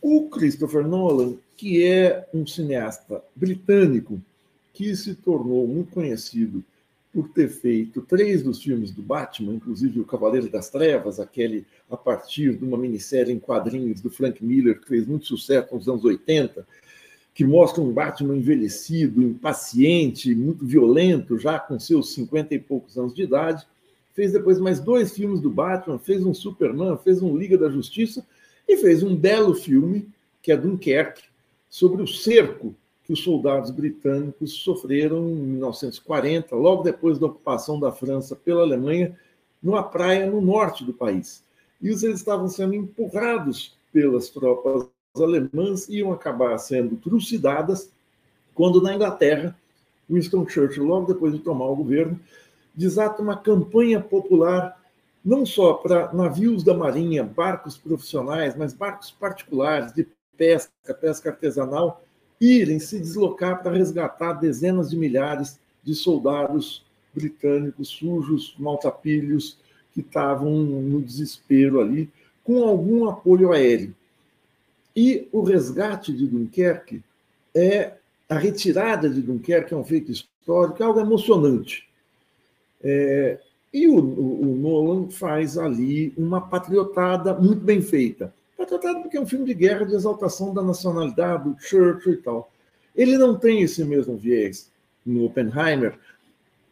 O 0.00 0.30
Christopher 0.30 0.88
Nolan 0.88 1.36
que 1.58 1.84
é 1.84 2.26
um 2.32 2.46
cineasta 2.46 3.22
britânico 3.36 4.18
que 4.72 4.96
se 4.96 5.14
tornou 5.14 5.68
muito 5.68 5.92
conhecido 5.92 6.64
por 7.12 7.28
ter 7.28 7.50
feito 7.50 8.00
três 8.00 8.42
dos 8.42 8.62
filmes 8.62 8.92
do 8.92 9.02
Batman, 9.02 9.56
inclusive 9.56 10.00
O 10.00 10.06
Cavaleiro 10.06 10.48
das 10.48 10.70
Trevas, 10.70 11.20
aquele 11.20 11.66
a 11.90 11.96
partir 11.96 12.56
de 12.56 12.64
uma 12.64 12.76
minissérie 12.76 13.32
em 13.32 13.38
quadrinhos 13.38 14.00
do 14.00 14.10
Frank 14.10 14.44
Miller, 14.44 14.80
que 14.80 14.88
fez 14.88 15.06
muito 15.06 15.26
sucesso 15.26 15.74
nos 15.74 15.88
anos 15.88 16.04
80, 16.04 16.66
que 17.34 17.44
mostra 17.44 17.82
um 17.82 17.92
Batman 17.92 18.36
envelhecido, 18.36 19.22
impaciente, 19.22 20.34
muito 20.34 20.66
violento, 20.66 21.38
já 21.38 21.58
com 21.58 21.78
seus 21.78 22.12
50 22.12 22.54
e 22.54 22.58
poucos 22.58 22.98
anos 22.98 23.14
de 23.14 23.22
idade. 23.22 23.66
Fez 24.12 24.32
depois 24.32 24.58
mais 24.58 24.80
dois 24.80 25.14
filmes 25.14 25.40
do 25.40 25.48
Batman, 25.48 25.98
fez 25.98 26.24
um 26.24 26.34
Superman, 26.34 26.98
fez 26.98 27.22
um 27.22 27.36
Liga 27.36 27.56
da 27.56 27.70
Justiça 27.70 28.26
e 28.68 28.76
fez 28.76 29.02
um 29.02 29.14
belo 29.14 29.54
filme, 29.54 30.08
que 30.42 30.50
é 30.50 30.56
Dunkerque, 30.56 31.22
sobre 31.70 32.02
o 32.02 32.06
cerco 32.06 32.74
que 33.04 33.12
os 33.12 33.22
soldados 33.22 33.70
britânicos 33.70 34.52
sofreram 34.52 35.30
em 35.30 35.46
1940, 35.46 36.54
logo 36.54 36.82
depois 36.82 37.18
da 37.18 37.26
ocupação 37.26 37.80
da 37.80 37.90
França 37.90 38.36
pela 38.36 38.62
Alemanha, 38.62 39.16
numa 39.62 39.82
praia 39.82 40.30
no 40.30 40.40
norte 40.40 40.84
do 40.84 40.92
país. 40.92 41.42
E 41.80 41.88
eles 41.88 42.02
estavam 42.02 42.48
sendo 42.48 42.74
empurrados 42.74 43.76
pelas 43.92 44.28
tropas 44.28 44.88
alemãs 45.16 45.88
iam 45.88 46.12
acabar 46.12 46.56
sendo 46.58 46.96
trucidadas 46.96 47.90
quando 48.54 48.80
na 48.80 48.94
Inglaterra 48.94 49.56
Winston 50.08 50.48
Churchill, 50.48 50.84
logo 50.84 51.12
depois 51.12 51.32
de 51.32 51.40
tomar 51.40 51.66
o 51.66 51.76
governo, 51.76 52.18
desata 52.74 53.22
uma 53.22 53.36
campanha 53.36 54.00
popular 54.00 54.78
não 55.24 55.44
só 55.44 55.74
para 55.74 56.12
navios 56.12 56.62
da 56.62 56.74
Marinha, 56.74 57.22
barcos 57.22 57.76
profissionais, 57.76 58.56
mas 58.56 58.72
barcos 58.72 59.10
particulares 59.10 59.92
de 59.92 60.06
pesca, 60.36 60.94
pesca 60.94 61.30
artesanal, 61.30 62.02
irem 62.40 62.78
se 62.78 62.98
deslocar 62.98 63.62
para 63.62 63.76
resgatar 63.76 64.34
dezenas 64.34 64.90
de 64.90 64.96
milhares 64.96 65.58
de 65.82 65.94
soldados 65.94 66.84
britânicos 67.12 67.88
sujos, 67.88 68.54
maltapilhos, 68.58 69.58
que 70.02 70.08
estavam 70.08 70.50
no 70.50 71.02
desespero 71.02 71.80
ali, 71.80 72.08
com 72.44 72.62
algum 72.62 73.08
apoio 73.08 73.52
aéreo. 73.52 73.94
E 74.94 75.28
o 75.32 75.42
resgate 75.42 76.12
de 76.12 76.26
Dunkerque 76.26 77.02
é 77.54 77.94
a 78.28 78.36
retirada 78.36 79.08
de 79.08 79.20
Dunkerque 79.20 79.74
é 79.74 79.76
um 79.76 79.84
feito 79.84 80.12
histórico, 80.12 80.82
é 80.82 80.86
algo 80.86 81.00
emocionante. 81.00 81.88
É, 82.82 83.38
e 83.72 83.88
o, 83.88 83.96
o, 83.96 84.42
o, 84.42 84.56
Nolan 84.56 85.10
faz 85.10 85.58
ali 85.58 86.12
uma 86.16 86.40
patriotada 86.40 87.34
muito 87.34 87.60
bem 87.60 87.82
feita. 87.82 88.32
Patriotada 88.56 89.00
porque 89.00 89.16
é 89.16 89.20
um 89.20 89.26
filme 89.26 89.46
de 89.46 89.54
guerra 89.54 89.84
de 89.84 89.94
exaltação 89.94 90.54
da 90.54 90.62
nacionalidade, 90.62 91.44
do 91.44 91.56
Churchill 91.58 92.14
e 92.14 92.16
tal. 92.18 92.50
Ele 92.94 93.16
não 93.18 93.38
tem 93.38 93.62
esse 93.62 93.84
mesmo 93.84 94.16
viés 94.16 94.70
no 95.04 95.24
Oppenheimer, 95.24 95.98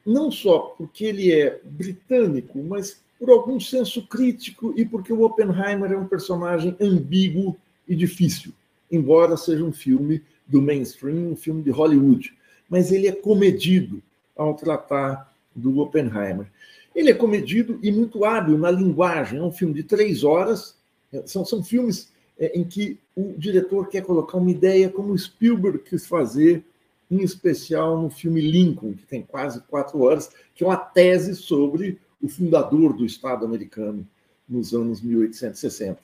não 0.05 0.31
só 0.31 0.75
porque 0.77 1.05
ele 1.07 1.33
é 1.33 1.61
britânico, 1.65 2.59
mas 2.63 3.01
por 3.19 3.31
algum 3.31 3.59
senso 3.59 4.07
crítico 4.07 4.75
e 4.77 4.85
porque 4.85 5.13
o 5.13 5.23
Oppenheimer 5.23 5.93
é 5.93 5.97
um 5.97 6.07
personagem 6.07 6.77
ambíguo 6.81 7.57
e 7.89 7.95
difícil, 7.95 8.53
embora 8.91 9.37
seja 9.37 9.65
um 9.65 9.73
filme 9.73 10.23
do 10.47 10.61
mainstream, 10.61 11.33
um 11.33 11.37
filme 11.37 11.63
de 11.63 11.71
Hollywood. 11.71 12.35
Mas 12.69 12.93
ele 12.93 13.07
é 13.07 13.13
comedido 13.13 14.03
ao 14.37 14.55
tratar 14.55 15.33
do 15.55 15.79
Oppenheimer. 15.79 16.47
Ele 16.95 17.11
é 17.11 17.15
comedido 17.15 17.79
e 17.83 17.91
muito 17.91 18.25
hábil 18.25 18.59
na 18.59 18.71
linguagem. 18.71 19.39
É 19.39 19.43
um 19.43 19.53
filme 19.53 19.75
de 19.75 19.83
três 19.83 20.25
horas. 20.25 20.77
São, 21.25 21.45
são 21.45 21.63
filmes 21.63 22.13
é, 22.39 22.59
em 22.59 22.65
que 22.65 22.99
o 23.15 23.35
diretor 23.37 23.89
quer 23.89 24.03
colocar 24.03 24.37
uma 24.39 24.51
ideia 24.51 24.89
como 24.89 25.17
Spielberg 25.17 25.79
quis 25.79 26.07
fazer, 26.07 26.65
em 27.11 27.23
especial 27.23 28.01
no 28.01 28.11
filme 28.11 28.41
Lincoln, 28.41 28.95
que 28.95 29.07
tem 29.07 29.23
quase 29.23 29.61
quatro 29.63 30.03
horas, 30.03 30.31
que 30.55 30.65
é 30.65 30.67
uma 30.67 30.77
tese 30.77 31.35
sobre 31.35 31.99
o 32.21 32.29
fundador 32.29 32.93
do 32.93 33.05
Estado 33.05 33.45
americano 33.45 34.07
nos 34.49 34.73
anos 34.75 35.01
1860. 35.01 35.99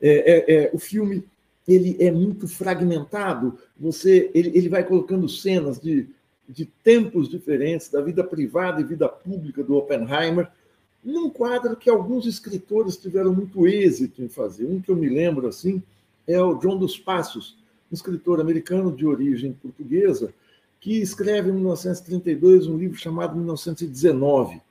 É, 0.00 0.08
é, 0.08 0.54
é, 0.54 0.70
o 0.72 0.78
filme 0.78 1.24
ele 1.66 1.96
é 2.00 2.10
muito 2.10 2.48
fragmentado. 2.48 3.58
Você, 3.78 4.30
ele, 4.34 4.56
ele 4.56 4.68
vai 4.68 4.84
colocando 4.84 5.28
cenas 5.28 5.78
de 5.80 6.08
de 6.48 6.64
tempos 6.64 7.28
diferentes, 7.28 7.90
da 7.90 8.00
vida 8.00 8.24
privada 8.24 8.80
e 8.80 8.84
vida 8.84 9.06
pública 9.06 9.62
do 9.62 9.76
Oppenheimer, 9.76 10.48
num 11.04 11.28
quadro 11.28 11.76
que 11.76 11.90
alguns 11.90 12.26
escritores 12.26 12.96
tiveram 12.96 13.34
muito 13.34 13.66
êxito 13.66 14.22
em 14.22 14.28
fazer. 14.28 14.64
Um 14.64 14.80
que 14.80 14.90
eu 14.90 14.96
me 14.96 15.08
lembro 15.08 15.46
assim 15.46 15.82
é 16.26 16.40
o 16.40 16.54
John 16.54 16.78
dos 16.78 16.98
Passos, 16.98 17.56
um 17.92 17.94
escritor 17.94 18.40
americano 18.40 18.90
de 18.90 19.06
origem 19.06 19.52
portuguesa, 19.52 20.32
que 20.80 21.00
escreve 21.00 21.50
em 21.50 21.54
1932 21.54 22.66
um 22.66 22.78
livro 22.78 22.96
chamado 22.96 23.36
1919. 23.36 24.62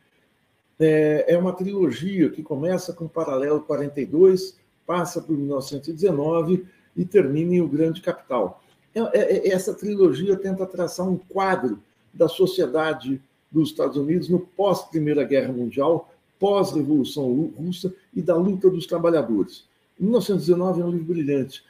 É, 0.80 1.34
é 1.34 1.38
uma 1.38 1.54
trilogia 1.54 2.30
que 2.30 2.44
começa 2.44 2.94
com 2.94 3.06
o 3.06 3.10
Paralelo 3.10 3.62
42, 3.62 4.58
passa 4.86 5.22
por 5.22 5.38
1919 5.38 6.66
e 6.96 7.06
termina 7.06 7.56
em 7.56 7.62
O 7.62 7.68
Grande 7.68 8.02
Capital. 8.02 8.62
É, 8.94 9.00
é, 9.00 9.50
essa 9.50 9.74
trilogia 9.74 10.36
tenta 10.36 10.66
traçar 10.66 11.08
um 11.08 11.18
quadro 11.18 11.80
da 12.14 12.28
sociedade 12.28 13.22
dos 13.52 13.70
Estados 13.70 13.98
Unidos 13.98 14.30
no 14.30 14.40
pós-Primeira 14.40 15.24
Guerra 15.24 15.54
Mundial, 15.54 16.12
pós-Revolução 16.40 17.52
Russa 17.58 17.94
e 18.14 18.22
da 18.22 18.36
luta 18.36 18.70
dos 18.70 18.86
trabalhadores. 18.86 19.66
1919 20.00 20.82
é 20.82 20.86
um 20.86 20.92
livro 20.92 21.14
brilhante. 21.14 21.64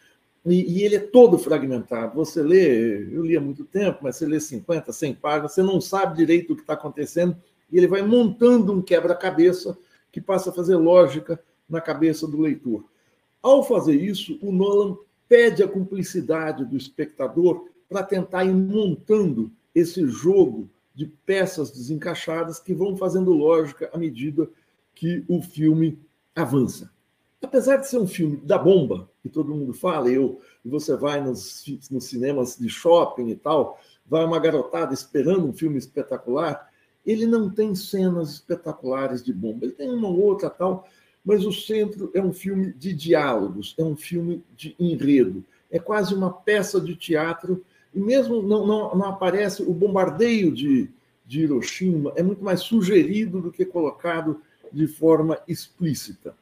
E, 0.45 0.79
e, 0.79 0.83
ele 0.83 0.95
é 0.95 0.99
todo 0.99 1.37
fragmentado. 1.37 2.15
Você 2.15 2.41
lê, 2.41 3.03
eu 3.13 3.25
li 3.25 3.35
há 3.35 3.41
muito 3.41 3.65
tempo, 3.65 3.99
mas 4.01 4.15
você 4.15 4.25
lê 4.25 4.39
50, 4.39 4.93
100 4.93 5.13
páginas, 5.15 5.51
você 5.53 5.61
não 5.61 5.81
sabe 5.81 6.15
direito 6.15 6.53
o 6.53 6.55
que 6.55 6.61
está 6.61 6.73
acontecendo, 6.73 7.35
e 7.71 7.77
ele 7.77 7.87
vai 7.87 8.01
montando 8.01 8.73
um 8.73 8.81
quebra-cabeça 8.81 9.77
que 10.11 10.21
passa 10.21 10.49
a 10.49 10.53
fazer 10.53 10.75
lógica 10.75 11.41
na 11.69 11.81
cabeça 11.81 12.27
do 12.27 12.39
leitor. 12.39 12.85
Ao 13.41 13.63
fazer 13.63 13.95
isso, 13.95 14.37
o 14.41 14.51
Nolan 14.51 14.97
pede 15.27 15.61
a 15.61 15.67
cumplicidade 15.67 16.65
do 16.65 16.77
espectador 16.77 17.67
para 17.89 18.03
tentar 18.03 18.45
ir 18.45 18.53
montando 18.53 19.51
esse 19.75 20.05
jogo 20.07 20.69
de 20.95 21.05
peças 21.05 21.71
desencaixadas 21.71 22.59
que 22.59 22.73
vão 22.73 22.97
fazendo 22.97 23.31
lógica 23.31 23.89
à 23.93 23.97
medida 23.97 24.49
que 24.95 25.23
o 25.27 25.41
filme 25.41 25.99
avança. 26.35 26.91
Apesar 27.41 27.77
de 27.77 27.87
ser 27.87 27.99
um 27.99 28.07
filme 28.07 28.37
da 28.37 28.57
bomba, 28.57 29.07
que 29.21 29.29
todo 29.29 29.53
mundo 29.53 29.73
fala, 29.73 30.09
eu, 30.09 30.41
você 30.65 30.97
vai 30.97 31.21
nos, 31.21 31.63
nos 31.91 32.05
cinemas 32.05 32.57
de 32.57 32.67
shopping 32.67 33.27
e 33.29 33.35
tal, 33.35 33.79
vai 34.05 34.25
uma 34.25 34.39
garotada 34.39 34.93
esperando 34.93 35.47
um 35.47 35.53
filme 35.53 35.77
espetacular, 35.77 36.66
ele 37.07 37.25
não 37.25 37.49
tem 37.49 37.73
cenas 37.73 38.33
espetaculares 38.33 39.23
de 39.23 39.31
bomba. 39.31 39.65
Ele 39.65 39.73
tem 39.73 39.89
uma 39.89 40.09
outra 40.09 40.49
tal, 40.49 40.85
mas 41.23 41.45
o 41.45 41.53
centro 41.53 42.11
é 42.13 42.21
um 42.21 42.33
filme 42.33 42.73
de 42.73 42.93
diálogos, 42.93 43.73
é 43.77 43.83
um 43.83 43.95
filme 43.95 44.43
de 44.55 44.75
enredo, 44.77 45.43
é 45.71 45.79
quase 45.79 46.13
uma 46.13 46.31
peça 46.31 46.81
de 46.81 46.95
teatro, 46.95 47.63
e 47.95 47.99
mesmo 47.99 48.41
não, 48.41 48.67
não, 48.67 48.95
não 48.95 49.05
aparece 49.05 49.63
o 49.63 49.73
bombardeio 49.73 50.51
de, 50.51 50.89
de 51.25 51.41
Hiroshima, 51.41 52.11
é 52.15 52.21
muito 52.21 52.43
mais 52.43 52.59
sugerido 52.59 53.41
do 53.41 53.51
que 53.51 53.65
colocado 53.65 54.41
de 54.71 54.85
forma 54.85 55.39
explícita. 55.47 56.35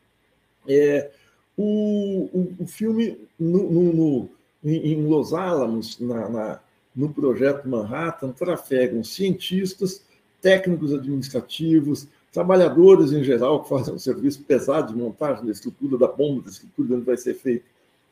É, 0.68 1.12
o, 1.56 2.30
o, 2.34 2.64
o 2.64 2.68
filme 2.68 3.20
no, 3.40 3.70
no, 3.70 3.94
no, 3.94 4.30
em 4.64 5.06
Los 5.06 5.34
Alamos, 5.34 6.00
na, 6.00 6.28
na, 6.28 6.60
no 6.96 7.14
projeto 7.14 7.68
Manhattan, 7.68 8.32
trafegam 8.32 9.04
cientistas, 9.04 10.05
técnicos 10.46 10.94
administrativos, 10.94 12.08
trabalhadores 12.32 13.12
em 13.12 13.24
geral 13.24 13.64
que 13.64 13.70
fazem 13.70 13.96
um 13.96 13.98
serviço 13.98 14.44
pesado 14.44 14.94
de 14.94 15.00
montagem 15.00 15.44
da 15.44 15.52
estrutura 15.52 15.98
da 15.98 16.08
bomba, 16.08 16.44
da 16.44 16.52
estrutura 16.52 16.98
onde 16.98 17.04
vai 17.04 17.18
ser 17.18 17.34
feito 17.34 17.66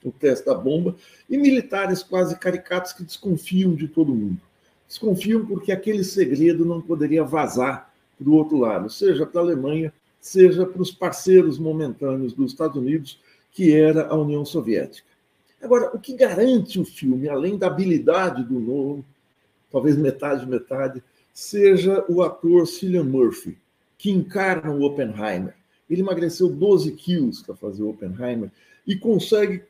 o 0.04 0.12
teste 0.12 0.43
da 0.43 0.56
bomba, 0.56 0.96
e 1.30 1.38
militares 1.38 2.02
quase 2.02 2.36
caricatos 2.39 2.91
que 2.91 3.04
desconfiam 3.04 3.76
de 3.76 3.88
todo 3.88 4.15
mundo. 4.15 4.41
Desconfiam 4.88 5.46
porque 5.46 5.72
aquele 5.72 6.04
segredo 6.04 6.65
não 6.65 6.82
poderia 6.82 7.24
vazar 7.24 7.93
para 8.17 8.28
o 8.28 8.34
outro 8.34 8.58
lado, 8.58 8.89
seja 8.89 9.28
para 9.28 9.39
a 9.39 9.43
Alemanha, 9.43 9.93
seja 10.19 10.65
para 10.65 10.82
os 10.82 10.91
parceiros 10.91 11.60
momentâneos 11.60 12.34
dos 12.34 12.52
Estados 12.52 12.78
Unidos, 12.78 13.22
que 13.52 13.76
era 13.76 14.08
a 14.08 14.15
União 14.15 14.43
Soviética. 14.43 15.08
Agora, 15.62 15.96
o 15.96 16.00
que 16.00 16.15
garante 16.15 16.80
o 16.80 16.84
filme, 16.84 17.30
além 17.30 17.60
da 17.60 17.67
habilidade 17.67 18.43
do 18.43 18.60
novo, 18.60 19.06
talvez 19.72 19.96
metade, 19.96 20.48
metade, 20.48 21.04
seja 21.34 22.06
o 22.08 22.22
ator 22.22 22.67
Cillian 22.67 23.04
Murphy, 23.04 23.58
que 23.98 24.12
encarna 24.12 24.72
o 24.72 24.84
Oppenheimer. 24.84 25.56
Ele 25.89 26.02
emagreceu 26.02 26.48
12 26.48 26.91
quilos 26.91 27.41
para 27.41 27.56
fazer 27.56 27.82
o 27.82 27.89
Oppenheimer 27.89 28.52
e 28.86 28.96
consegue 28.96 29.63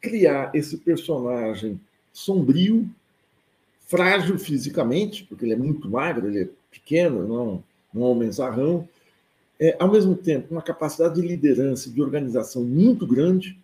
criar 0.00 0.50
esse 0.54 0.78
personagem 0.78 1.80
sombrio, 2.12 2.88
frágil 3.86 4.38
fisicamente, 4.38 5.24
porque 5.24 5.44
ele 5.44 5.52
é 5.52 5.56
muito 5.56 5.88
magro, 5.88 6.26
ele 6.26 6.42
é 6.42 6.48
pequeno, 6.70 7.26
não, 7.26 7.64
não 7.92 8.02
é 8.02 8.06
um 8.06 8.10
homenzarrão, 8.10 8.88
é, 9.60 9.76
ao 9.78 9.90
mesmo 9.90 10.14
tempo 10.14 10.48
uma 10.50 10.62
capacidade 10.62 11.20
de 11.20 11.26
liderança, 11.26 11.90
de 11.90 12.02
organização 12.02 12.64
muito 12.64 13.06
grande, 13.06 13.58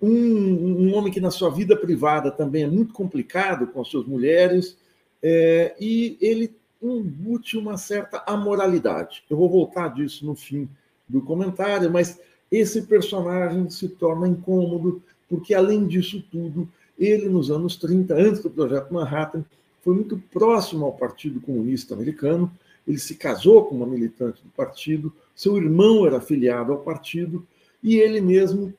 um, 0.00 0.08
um, 0.08 0.94
homem 0.94 1.12
que 1.12 1.20
na 1.20 1.30
sua 1.30 1.50
vida 1.50 1.74
privada 1.74 2.30
também 2.30 2.64
é 2.64 2.66
muito 2.66 2.92
complicado 2.92 3.66
com 3.68 3.80
as 3.80 3.88
suas 3.88 4.06
mulheres, 4.06 4.76
é, 5.22 5.74
e 5.80 6.18
ele 6.20 6.54
embute 6.82 7.56
uma 7.56 7.76
certa 7.76 8.22
amoralidade. 8.26 9.24
Eu 9.28 9.36
vou 9.36 9.48
voltar 9.48 9.88
disso 9.88 10.24
no 10.26 10.34
fim 10.34 10.68
do 11.08 11.20
comentário, 11.20 11.90
mas 11.90 12.20
esse 12.50 12.82
personagem 12.82 13.68
se 13.70 13.88
torna 13.88 14.28
incômodo, 14.28 15.02
porque, 15.28 15.54
além 15.54 15.86
disso 15.86 16.22
tudo, 16.30 16.68
ele, 16.98 17.28
nos 17.28 17.50
anos 17.50 17.76
30, 17.76 18.14
antes 18.14 18.42
do 18.42 18.50
Projeto 18.50 18.92
Manhattan, 18.92 19.44
foi 19.82 19.94
muito 19.94 20.18
próximo 20.32 20.84
ao 20.84 20.92
Partido 20.92 21.40
Comunista 21.40 21.94
Americano, 21.94 22.50
ele 22.86 22.98
se 22.98 23.16
casou 23.16 23.64
com 23.64 23.76
uma 23.76 23.86
militante 23.86 24.42
do 24.42 24.48
partido, 24.50 25.12
seu 25.34 25.56
irmão 25.56 26.06
era 26.06 26.18
afiliado 26.18 26.72
ao 26.72 26.78
partido, 26.78 27.46
e 27.82 27.96
ele 27.96 28.20
mesmo 28.20 28.72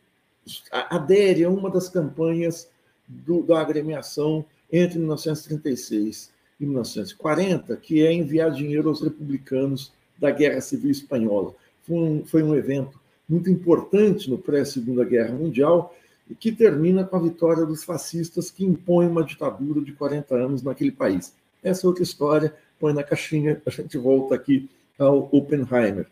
adere 0.72 1.44
a 1.44 1.50
uma 1.50 1.70
das 1.70 1.90
campanhas 1.90 2.70
do, 3.08 3.44
da 3.44 3.60
agremiação 3.60 4.46
entre 4.72 4.98
1936 4.98 6.32
em 6.60 6.66
1940, 6.66 7.76
que 7.78 8.06
é 8.06 8.12
enviar 8.12 8.52
dinheiro 8.52 8.90
aos 8.90 9.02
republicanos 9.02 9.92
da 10.18 10.32
Guerra 10.32 10.62
Civil 10.62 10.92
Espanhola. 10.92 11.54
Foi 11.84 11.96
um, 11.96 12.26
foi 12.26 12.44
um 12.44 12.56
evento 12.56 13.00
muito 13.30 13.50
importante 13.50 14.30
no 14.30 14.38
pré-Segunda 14.38 15.04
Guerra 15.04 15.34
Mundial 15.34 15.96
e 16.30 16.36
que 16.36 16.52
termina 16.52 17.04
com 17.04 17.16
a 17.16 17.22
vitória 17.22 17.66
dos 17.66 17.84
fascistas 17.84 18.50
que 18.50 18.66
impõem 18.66 19.08
uma 19.08 19.24
ditadura 19.24 19.82
de 19.82 19.92
40 19.94 20.36
anos 20.36 20.64
naquele 20.64 20.92
país. 20.92 21.34
Essa 21.64 21.86
é 21.86 21.88
outra 21.88 22.04
história, 22.04 22.54
põe 22.80 22.94
na 22.94 23.04
caixinha, 23.04 23.62
a 23.66 23.70
gente 23.70 23.98
volta 23.98 24.36
aqui 24.36 24.70
ao 24.98 25.30
Oppenheimer. 25.32 26.08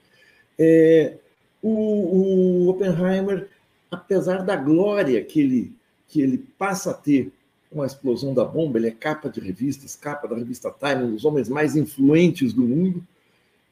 É, 0.57 1.17
O, 1.61 2.65
o 2.65 2.69
Oppenheimer, 2.69 3.47
apesar 3.89 4.43
da 4.43 4.55
glória 4.55 5.23
que 5.23 5.39
ele, 5.39 5.73
que 6.07 6.21
ele 6.21 6.37
passa 6.59 6.91
a 6.91 6.93
ter 6.93 7.31
com 7.75 7.81
a 7.81 7.85
explosão 7.85 8.33
da 8.33 8.45
bomba, 8.45 8.79
ele 8.79 8.87
é 8.87 8.91
capa 8.91 9.29
de 9.29 9.41
revistas, 9.41 9.97
capa 9.97 10.29
da 10.29 10.35
revista 10.37 10.73
Time, 10.79 11.03
um 11.03 11.11
dos 11.11 11.25
homens 11.25 11.49
mais 11.49 11.75
influentes 11.75 12.53
do 12.53 12.61
mundo. 12.61 13.05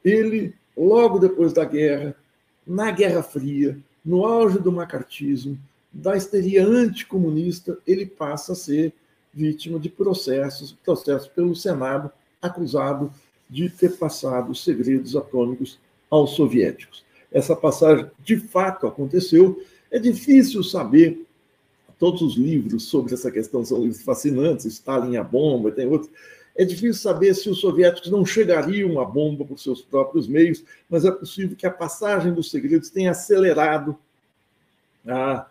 Ele, 0.03 0.53
logo 0.75 1.17
depois 1.17 1.53
da 1.53 1.63
guerra, 1.63 2.13
na 2.67 2.91
Guerra 2.91 3.23
Fria, 3.23 3.79
no 4.03 4.25
auge 4.25 4.59
do 4.59 4.73
macartismo, 4.73 5.57
da 5.89 6.17
histeria 6.17 6.67
anticomunista, 6.67 7.77
ele 7.87 8.05
passa 8.05 8.51
a 8.51 8.55
ser 8.55 8.91
vítima 9.33 9.79
de 9.79 9.87
processos, 9.87 10.73
processos 10.83 11.29
pelo 11.29 11.55
Senado, 11.55 12.11
acusado 12.41 13.09
de 13.49 13.69
ter 13.69 13.95
passado 13.95 14.53
segredos 14.53 15.15
atômicos 15.15 15.79
aos 16.09 16.31
soviéticos. 16.31 17.05
Essa 17.31 17.55
passagem 17.55 18.11
de 18.21 18.35
fato 18.35 18.85
aconteceu. 18.85 19.63
É 19.89 19.97
difícil 19.97 20.61
saber 20.61 21.25
todos 21.97 22.21
os 22.21 22.36
livros 22.36 22.84
sobre 22.84 23.13
essa 23.13 23.32
questão 23.32 23.63
são 23.63 23.82
livros 23.82 24.01
fascinantes, 24.01 24.65
Stalin 24.65 25.17
a 25.17 25.23
bomba, 25.23 25.71
tem 25.71 25.88
outros. 25.88 26.12
É 26.56 26.63
difícil 26.63 26.93
saber 27.01 27.34
se 27.34 27.49
os 27.49 27.60
soviéticos 27.60 28.12
não 28.12 28.25
chegariam 28.25 28.99
à 28.99 29.06
bomba 29.06 29.43
por 29.43 29.58
seus 29.58 29.82
próprios 29.82 30.27
meios, 30.27 30.63
mas 30.89 31.03
é 31.03 31.12
possível 31.12 31.56
que 31.56 31.65
a 31.65 31.71
passagem 31.71 32.32
dos 32.32 32.51
segredos 32.51 32.91
tenha 32.91 33.12
acelerado 33.12 33.97
a, 35.08 35.47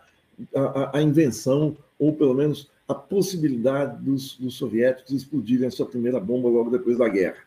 a, 0.55 0.97
a 0.97 1.01
invenção, 1.01 1.75
ou 1.99 2.13
pelo 2.13 2.33
menos 2.33 2.69
a 2.87 2.95
possibilidade 2.95 4.01
dos, 4.03 4.37
dos, 4.37 4.55
soviéticos 4.55 5.11
explodirem 5.11 5.67
a 5.67 5.71
sua 5.71 5.85
primeira 5.85 6.19
bomba 6.19 6.49
logo 6.49 6.69
depois 6.69 6.97
da 6.97 7.07
guerra. 7.07 7.41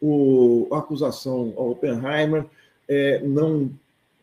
O, 0.00 0.68
a 0.72 0.78
acusação 0.78 1.52
ao 1.56 1.70
Oppenheimer 1.70 2.46
é, 2.88 3.20
não 3.20 3.70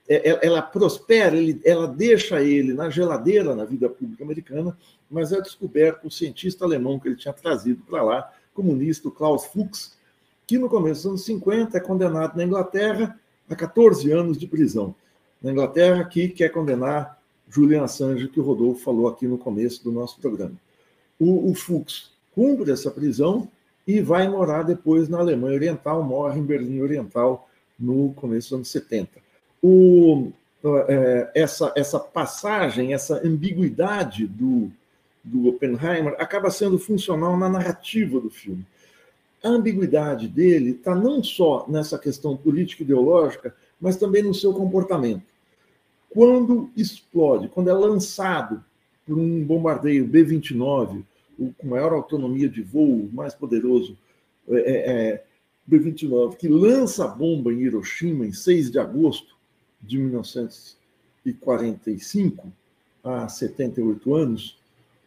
ela 0.07 0.61
prospera, 0.61 1.35
ela 1.63 1.87
deixa 1.87 2.41
ele 2.41 2.73
na 2.73 2.89
geladeira 2.89 3.55
na 3.55 3.65
vida 3.65 3.89
pública 3.89 4.23
americana, 4.23 4.77
mas 5.09 5.31
é 5.31 5.41
descoberto 5.41 6.05
o 6.05 6.11
cientista 6.11 6.63
alemão 6.63 6.99
que 6.99 7.07
ele 7.07 7.15
tinha 7.15 7.33
trazido 7.33 7.83
para 7.83 8.03
lá, 8.03 8.31
comunista, 8.53 9.09
Klaus 9.09 9.45
Fuchs, 9.45 9.97
que 10.45 10.59
no 10.59 10.69
começo 10.69 11.01
dos 11.01 11.05
anos 11.09 11.25
50 11.25 11.77
é 11.77 11.81
condenado 11.81 12.37
na 12.37 12.43
Inglaterra 12.43 13.19
a 13.49 13.55
14 13.55 14.11
anos 14.11 14.37
de 14.37 14.45
prisão. 14.45 14.93
Na 15.41 15.51
Inglaterra, 15.51 16.05
que 16.05 16.29
quer 16.29 16.49
condenar 16.49 17.19
Julian 17.49 17.83
Assange, 17.83 18.27
que 18.27 18.39
o 18.39 18.43
Rodolfo 18.43 18.83
falou 18.83 19.07
aqui 19.07 19.27
no 19.27 19.39
começo 19.39 19.83
do 19.83 19.91
nosso 19.91 20.19
programa. 20.19 20.55
O, 21.19 21.49
o 21.49 21.55
Fuchs 21.55 22.11
cumpre 22.33 22.71
essa 22.71 22.91
prisão 22.91 23.49
e 23.87 24.01
vai 24.01 24.27
morar 24.27 24.63
depois 24.63 25.09
na 25.09 25.17
Alemanha 25.17 25.55
Oriental, 25.55 26.03
morre 26.03 26.39
em 26.39 26.43
Berlim 26.43 26.81
Oriental 26.81 27.49
no 27.79 28.13
começo 28.13 28.49
dos 28.49 28.55
anos 28.57 28.67
70 28.69 29.24
o, 29.65 30.31
é, 30.87 31.31
essa, 31.33 31.73
essa 31.75 31.99
passagem, 31.99 32.93
essa 32.93 33.25
ambiguidade 33.25 34.27
do, 34.27 34.71
do 35.23 35.47
Oppenheimer 35.49 36.15
acaba 36.19 36.51
sendo 36.51 36.77
funcional 36.77 37.35
na 37.35 37.49
narrativa 37.49 38.19
do 38.19 38.29
filme. 38.29 38.63
A 39.43 39.49
ambiguidade 39.49 40.27
dele 40.27 40.71
está 40.71 40.93
não 40.93 41.23
só 41.23 41.65
nessa 41.67 41.97
questão 41.97 42.37
política 42.37 42.83
ideológica, 42.83 43.55
mas 43.81 43.97
também 43.97 44.21
no 44.21 44.35
seu 44.35 44.53
comportamento. 44.53 45.23
Quando 46.11 46.69
explode, 46.77 47.49
quando 47.49 47.69
é 47.69 47.73
lançado 47.73 48.63
por 49.05 49.17
um 49.17 49.43
bombardeio 49.43 50.05
B-29, 50.05 51.03
o 51.39 51.51
com 51.53 51.67
maior 51.67 51.91
autonomia 51.91 52.47
de 52.47 52.61
voo, 52.61 53.09
mais 53.11 53.33
poderoso, 53.33 53.97
é, 54.47 54.55
é, 54.57 55.23
B-29, 55.65 56.37
que 56.37 56.47
lança 56.47 57.05
a 57.05 57.07
bomba 57.07 57.51
em 57.51 57.61
Hiroshima 57.61 58.25
em 58.25 58.31
6 58.31 58.71
de 58.71 58.79
agosto, 58.79 59.34
de 59.81 59.97
1945, 59.97 62.53
há 63.03 63.27
78 63.27 64.13
anos, 64.13 64.59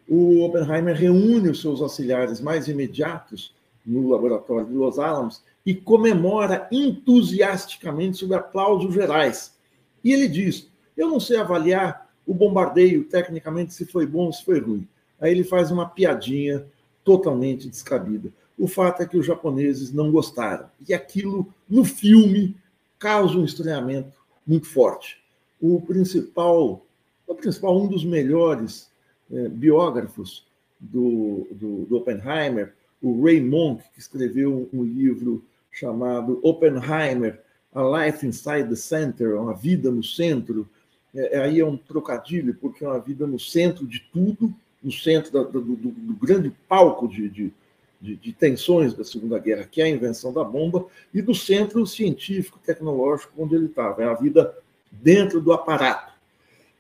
o 0.09 0.45
Oppenheimer 0.45 0.97
reúne 0.97 1.51
os 1.51 1.61
seus 1.61 1.81
auxiliares 1.81 2.41
mais 2.41 2.67
imediatos 2.69 3.55
no 3.85 4.09
laboratório 4.09 4.67
de 4.67 4.75
Los 4.75 4.99
Alamos 4.99 5.43
e 5.65 5.75
comemora 5.75 6.67
entusiasticamente 6.71 8.19
sob 8.19 8.35
aplausos 8.35 8.95
gerais. 8.95 9.55
E 10.03 10.13
ele 10.13 10.29
diz: 10.29 10.69
Eu 10.97 11.09
não 11.09 11.21
sei 11.21 11.37
avaliar 11.37 12.09
o 12.27 12.33
bombardeio 12.33 13.05
tecnicamente 13.05 13.75
se 13.75 13.85
foi 13.85 14.07
bom 14.07 14.27
ou 14.27 14.33
se 14.33 14.45
foi 14.45 14.61
ruim. 14.61 14.89
Aí 15.21 15.33
ele 15.33 15.45
faz 15.45 15.71
uma 15.71 15.89
piadinha 15.89 16.65
totalmente 17.05 17.69
descabida. 17.69 18.33
O 18.59 18.67
fato 18.67 19.03
é 19.03 19.07
que 19.07 19.17
os 19.17 19.27
japoneses 19.27 19.93
não 19.93 20.11
gostaram. 20.11 20.67
E 20.87 20.93
aquilo, 20.93 21.53
no 21.69 21.85
filme, 21.85 22.57
causa 22.99 23.37
um 23.37 23.45
estranhamento 23.45 24.18
muito 24.49 24.67
forte. 24.67 25.23
O 25.61 25.81
principal, 25.83 26.85
o 27.27 27.35
principal 27.35 27.79
um 27.79 27.87
dos 27.87 28.05
melhores 28.05 28.91
é, 29.31 29.49
biógrafos 29.49 30.47
do, 30.81 31.47
do, 31.51 31.85
do, 31.85 31.97
Oppenheimer, 31.99 32.73
o 33.03 33.23
Ray 33.23 33.41
Monk, 33.41 33.85
que 33.93 34.01
escreveu 34.01 34.69
um 34.73 34.83
livro 34.83 35.45
chamado 35.71 36.41
Oppenheimer, 36.43 37.41
A 37.75 37.83
Life 37.83 38.27
Inside 38.27 38.69
the 38.69 38.77
Center, 38.77 39.39
Uma 39.41 39.55
Vida 39.55 39.91
no 39.91 40.03
Centro. 40.03 40.69
É, 41.15 41.41
aí 41.41 41.61
é 41.61 41.67
um 41.67 41.77
trocadilho, 41.77 42.55
porque 42.55 42.85
é 42.85 42.89
uma 42.89 42.99
vida 42.99 43.27
no 43.27 43.39
centro 43.39 43.87
de 43.87 44.01
tudo, 44.13 44.55
no 44.83 44.91
centro 44.91 45.33
da, 45.33 45.43
do, 45.43 45.61
do, 45.61 45.91
do, 45.91 46.15
grande 46.15 46.53
palco 46.69 47.07
de, 47.07 47.29
de 47.29 47.53
de, 48.01 48.17
de, 48.17 48.33
tensões 48.33 48.95
da 48.95 49.05
Segunda 49.05 49.39
Guerra, 49.39 49.65
que 49.65 49.81
é 49.81 49.85
a 49.85 49.89
invenção 49.89 50.33
da 50.33 50.45
bomba, 50.45 50.87
e 51.13 51.21
do 51.21 51.35
centro 51.35 51.85
científico, 51.87 52.61
tecnológico 52.65 53.33
onde 53.37 53.55
ele 53.55 53.67
estava, 53.67 54.03
é 54.03 54.07
a 54.07 54.15
vida 54.15 54.57
dentro 54.91 55.41
do 55.41 55.53
aparato. 55.53 56.13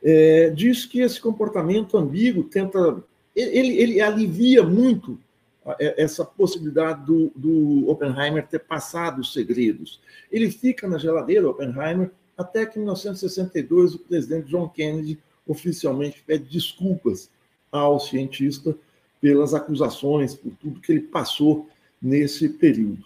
É, 0.03 0.51
diz 0.51 0.87
que 0.87 1.01
esse 1.01 1.21
comportamento 1.21 1.97
ambíguo 1.97 2.45
tenta. 2.45 3.03
Ele, 3.35 3.77
ele 3.77 4.01
alivia 4.01 4.63
muito 4.63 5.19
essa 5.79 6.25
possibilidade 6.25 7.05
do, 7.05 7.31
do, 7.35 7.91
Oppenheimer 7.91 8.47
ter 8.47 8.61
passado 8.61 9.21
os 9.21 9.33
segredos. 9.33 10.01
Ele 10.31 10.51
fica 10.51 10.89
na 10.89 10.99
geladeira, 10.99 11.49
Oppenheimer, 11.49 12.11
até 12.37 12.65
que 12.65 12.79
em 12.79 12.83
1962 12.83 13.95
o 13.95 13.99
presidente 13.99 14.49
John 14.49 14.69
Kennedy 14.69 15.19
oficialmente 15.47 16.23
pede 16.27 16.45
desculpas 16.45 17.31
ao 17.71 17.99
cientista 17.99 18.75
pelas 19.21 19.55
acusações, 19.55 20.35
por 20.35 20.53
tudo 20.61 20.81
que 20.81 20.93
ele 20.93 21.01
passou 21.01 21.69
nesse 22.01 22.49
período. 22.49 23.05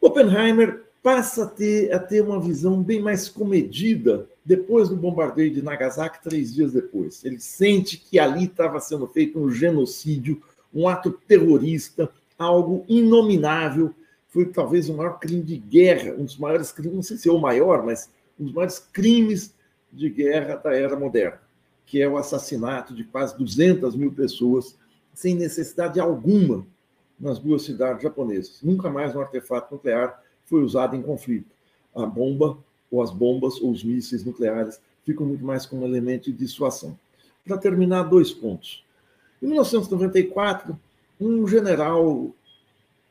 Oppenheimer 0.00 0.82
passa 1.02 1.44
a 1.44 1.46
ter, 1.46 1.92
a 1.92 1.98
ter 1.98 2.22
uma 2.22 2.40
visão 2.40 2.82
bem 2.82 3.00
mais 3.00 3.28
comedida 3.28 4.26
depois 4.44 4.88
do 4.88 4.96
bombardeio 4.96 5.52
de 5.52 5.62
Nagasaki, 5.62 6.22
três 6.22 6.54
dias 6.54 6.72
depois. 6.72 7.24
Ele 7.24 7.38
sente 7.40 7.96
que 7.96 8.18
ali 8.18 8.44
estava 8.44 8.80
sendo 8.80 9.06
feito 9.06 9.38
um 9.38 9.50
genocídio, 9.50 10.42
um 10.74 10.88
ato 10.88 11.10
terrorista, 11.10 12.10
algo 12.38 12.84
inominável. 12.88 13.94
Foi 14.28 14.46
talvez 14.46 14.88
o 14.88 14.94
maior 14.94 15.18
crime 15.18 15.42
de 15.42 15.56
guerra, 15.56 16.14
um 16.18 16.24
dos 16.24 16.36
maiores 16.36 16.72
crimes, 16.72 16.94
não 16.94 17.02
sei 17.02 17.16
se 17.16 17.28
é 17.28 17.32
o 17.32 17.38
maior, 17.38 17.84
mas 17.84 18.10
um 18.38 18.44
dos 18.44 18.52
maiores 18.52 18.78
crimes 18.78 19.54
de 19.92 20.10
guerra 20.10 20.56
da 20.56 20.74
era 20.74 20.98
moderna, 20.98 21.40
que 21.86 22.02
é 22.02 22.08
o 22.08 22.16
assassinato 22.16 22.94
de 22.94 23.04
quase 23.04 23.38
200 23.38 23.94
mil 23.94 24.10
pessoas 24.12 24.76
sem 25.14 25.34
necessidade 25.34 26.00
alguma 26.00 26.66
nas 27.18 27.38
duas 27.38 27.62
cidades 27.62 28.02
japonesas. 28.02 28.58
Nunca 28.62 28.90
mais 28.90 29.14
um 29.14 29.20
artefato 29.20 29.74
nuclear 29.74 30.22
foi 30.44 30.62
usado 30.62 30.96
em 30.96 31.02
conflito. 31.02 31.54
A 31.94 32.04
bomba, 32.04 32.58
ou 32.90 33.00
as 33.00 33.10
bombas, 33.10 33.60
ou 33.60 33.70
os 33.70 33.84
mísseis 33.84 34.24
nucleares 34.24 34.80
ficam 35.04 35.24
muito 35.24 35.44
mais 35.44 35.64
como 35.64 35.84
elemento 35.86 36.30
de 36.30 36.36
dissuasão. 36.36 36.98
Para 37.46 37.56
terminar, 37.56 38.04
dois 38.04 38.32
pontos. 38.32 38.84
Em 39.40 39.46
1994, 39.46 40.78
um 41.20 41.46
general 41.46 42.34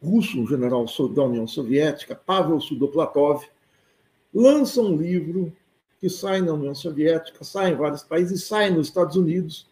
russo, 0.04 0.42
um 0.42 0.48
general 0.48 0.86
da 1.13 1.24
União 1.24 1.48
Soviética, 1.48 2.16
Pavel 2.16 2.60
Sudoplatov, 2.60 3.46
lança 4.34 4.82
um 4.82 4.98
livro 4.98 5.54
que 6.00 6.10
sai 6.10 6.42
na 6.42 6.54
União 6.54 6.76
Soviética, 6.76 7.44
sai 7.44 7.72
em 7.72 7.76
vários 7.76 8.04
países, 8.04 8.44
sai 8.44 8.70
nos 8.70 8.88
Estados 8.88 9.16
Unidos, 9.16 9.68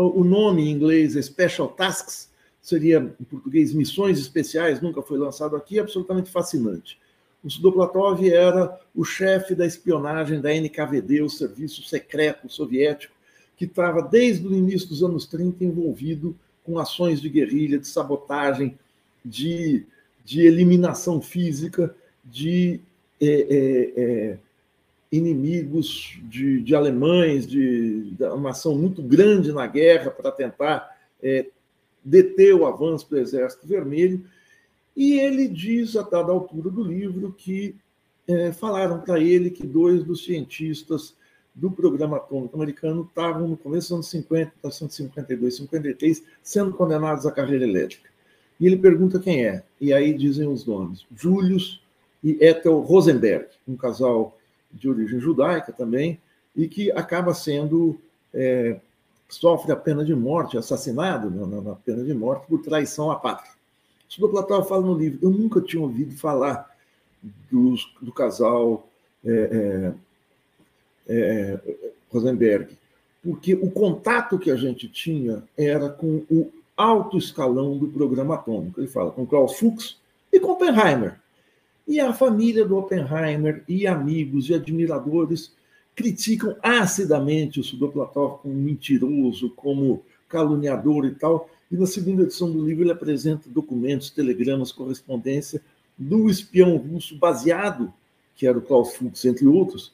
o 0.00 0.24
nome 0.24 0.62
em 0.62 0.70
inglês 0.70 1.16
é 1.16 1.22
Special 1.22 1.68
Tasks, 1.68 2.30
seria 2.60 3.14
em 3.20 3.24
português 3.24 3.72
Missões 3.72 4.18
Especiais, 4.18 4.80
nunca 4.80 5.00
foi 5.00 5.18
lançado 5.18 5.56
aqui, 5.56 5.78
absolutamente 5.78 6.30
fascinante. 6.30 6.98
O 7.42 7.50
Sudoplatov 7.50 8.28
era 8.28 8.78
o 8.94 9.04
chefe 9.04 9.54
da 9.54 9.64
espionagem 9.64 10.40
da 10.40 10.52
NKVD, 10.52 11.22
o 11.22 11.30
serviço 11.30 11.82
secreto 11.84 12.48
soviético, 12.48 13.14
que 13.56 13.64
estava 13.64 14.02
desde 14.02 14.46
o 14.46 14.54
início 14.54 14.88
dos 14.88 15.02
anos 15.02 15.26
30 15.26 15.64
envolvido 15.64 16.36
com 16.64 16.78
ações 16.78 17.20
de 17.20 17.28
guerrilha, 17.28 17.78
de 17.78 17.86
sabotagem, 17.86 18.76
de, 19.24 19.86
de 20.24 20.40
eliminação 20.40 21.22
física, 21.22 21.94
de 22.24 22.80
é, 23.20 23.26
é, 23.26 23.92
é, 23.96 24.38
inimigos 25.10 26.18
de, 26.24 26.60
de 26.60 26.74
alemães, 26.74 27.46
de, 27.46 28.10
de, 28.10 28.24
uma 28.24 28.50
ação 28.50 28.76
muito 28.76 29.02
grande 29.02 29.52
na 29.52 29.66
guerra 29.66 30.10
para 30.10 30.30
tentar 30.30 30.96
é, 31.22 31.46
deter 32.04 32.54
o 32.54 32.66
avanço 32.66 33.08
do 33.08 33.18
Exército 33.18 33.66
Vermelho. 33.66 34.24
E 34.96 35.18
ele 35.18 35.48
diz, 35.48 35.96
a 35.96 36.02
dada 36.02 36.32
altura 36.32 36.70
do 36.70 36.82
livro, 36.82 37.34
que 37.36 37.74
é, 38.26 38.52
falaram 38.52 39.00
para 39.00 39.20
ele 39.20 39.50
que 39.50 39.66
dois 39.66 40.02
dos 40.02 40.24
cientistas 40.24 41.14
do 41.54 41.70
programa 41.70 42.18
atômico 42.18 42.56
americano 42.56 43.02
estavam 43.08 43.48
no 43.48 43.56
começo 43.56 43.88
dos 43.88 43.92
anos 43.92 44.10
50, 44.10 44.52
1952, 44.62 45.56
53, 45.56 46.22
sendo 46.42 46.72
condenados 46.72 47.24
à 47.24 47.32
carreira 47.32 47.64
elétrica. 47.64 48.10
E 48.58 48.66
ele 48.66 48.76
pergunta 48.76 49.20
quem 49.20 49.46
é, 49.46 49.62
e 49.80 49.92
aí 49.92 50.12
dizem 50.12 50.48
os 50.48 50.66
nomes: 50.66 51.06
Julius 51.14 51.82
e 52.22 52.38
Ethel 52.44 52.80
Rosenberg, 52.80 53.46
um 53.66 53.76
casal 53.76 54.36
de 54.72 54.88
origem 54.88 55.18
judaica 55.20 55.72
também, 55.72 56.20
e 56.54 56.68
que 56.68 56.90
acaba 56.92 57.34
sendo 57.34 57.98
é, 58.32 58.78
sofre 59.28 59.72
a 59.72 59.76
pena 59.76 60.04
de 60.04 60.14
morte, 60.14 60.56
assassinado 60.56 61.30
na, 61.30 61.60
na, 61.60 61.74
pena 61.74 62.04
de 62.04 62.14
morte 62.14 62.46
por 62.46 62.62
traição 62.62 63.10
à 63.10 63.16
pátria. 63.16 63.50
Isso 64.08 64.20
do 64.20 64.28
Platão 64.28 64.64
fala 64.64 64.86
no 64.86 64.94
livro. 64.94 65.18
Eu 65.22 65.30
nunca 65.30 65.60
tinha 65.60 65.82
ouvido 65.82 66.16
falar 66.16 66.70
dos, 67.50 67.92
do 68.00 68.12
casal 68.12 68.88
é, 69.24 69.92
é, 71.08 71.14
é, 71.14 71.60
Rosenberg, 72.12 72.76
porque 73.22 73.54
o 73.54 73.70
contato 73.70 74.38
que 74.38 74.50
a 74.50 74.56
gente 74.56 74.88
tinha 74.88 75.42
era 75.56 75.88
com 75.88 76.24
o 76.30 76.52
alto 76.76 77.18
escalão 77.18 77.76
do 77.76 77.88
programa 77.88 78.34
atômico. 78.34 78.80
Ele 78.80 78.86
fala 78.86 79.10
com 79.10 79.26
Klaus 79.26 79.58
Fuchs 79.58 79.98
e 80.32 80.38
com 80.38 80.52
Oppenheimer. 80.52 81.18
E 81.86 82.00
a 82.00 82.12
família 82.12 82.64
do 82.64 82.76
Oppenheimer 82.76 83.62
e 83.68 83.86
amigos 83.86 84.48
e 84.48 84.54
admiradores 84.54 85.52
criticam 85.94 86.56
acidamente 86.62 87.60
o 87.60 87.64
Sudoplatov 87.64 88.42
como 88.42 88.54
mentiroso, 88.54 89.50
como 89.50 90.02
caluniador 90.28 91.06
e 91.06 91.14
tal. 91.14 91.48
E 91.70 91.76
na 91.76 91.86
segunda 91.86 92.24
edição 92.24 92.50
do 92.50 92.64
livro 92.64 92.84
ele 92.84 92.92
apresenta 92.92 93.48
documentos, 93.48 94.10
telegramas, 94.10 94.72
correspondência 94.72 95.62
do 95.96 96.28
espião 96.28 96.76
russo 96.76 97.16
baseado, 97.16 97.92
que 98.34 98.46
era 98.46 98.58
o 98.58 98.62
Klaus 98.62 98.94
Fuchs, 98.94 99.24
entre 99.24 99.46
outros, 99.46 99.92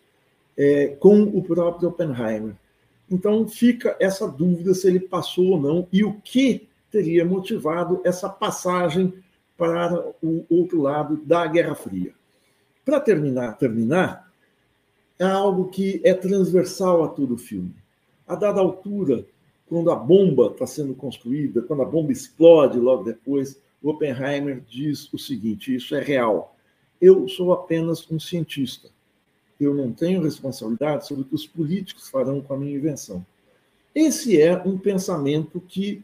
é, 0.56 0.88
com 0.98 1.22
o 1.22 1.42
próprio 1.42 1.88
Oppenheimer. 1.88 2.54
Então 3.10 3.46
fica 3.46 3.96
essa 4.00 4.26
dúvida 4.26 4.74
se 4.74 4.88
ele 4.88 5.00
passou 5.00 5.50
ou 5.50 5.60
não 5.60 5.86
e 5.92 6.02
o 6.02 6.14
que 6.24 6.66
teria 6.90 7.24
motivado 7.24 8.00
essa 8.04 8.28
passagem 8.28 9.12
para 9.62 10.12
o 10.20 10.44
outro 10.50 10.82
lado 10.82 11.18
da 11.18 11.46
Guerra 11.46 11.76
Fria. 11.76 12.12
Para 12.84 12.98
terminar, 12.98 13.56
terminar, 13.58 14.28
é 15.16 15.24
algo 15.24 15.68
que 15.68 16.00
é 16.02 16.12
transversal 16.12 17.04
a 17.04 17.08
todo 17.08 17.34
o 17.34 17.38
filme. 17.38 17.72
A 18.26 18.34
dada 18.34 18.58
altura, 18.58 19.24
quando 19.68 19.92
a 19.92 19.94
bomba 19.94 20.48
está 20.48 20.66
sendo 20.66 20.96
construída, 20.96 21.62
quando 21.62 21.80
a 21.80 21.84
bomba 21.84 22.10
explode 22.10 22.76
logo 22.76 23.04
depois, 23.04 23.56
Oppenheimer 23.80 24.60
diz 24.68 25.08
o 25.12 25.18
seguinte: 25.18 25.72
isso 25.76 25.94
é 25.94 26.02
real. 26.02 26.56
Eu 27.00 27.28
sou 27.28 27.52
apenas 27.52 28.10
um 28.10 28.18
cientista. 28.18 28.88
Eu 29.60 29.72
não 29.72 29.92
tenho 29.92 30.20
responsabilidade 30.22 31.06
sobre 31.06 31.22
o 31.22 31.26
que 31.26 31.36
os 31.36 31.46
políticos 31.46 32.08
farão 32.08 32.40
com 32.40 32.52
a 32.52 32.56
minha 32.58 32.74
invenção. 32.74 33.24
Esse 33.94 34.42
é 34.42 34.60
um 34.66 34.76
pensamento 34.76 35.60
que, 35.60 36.02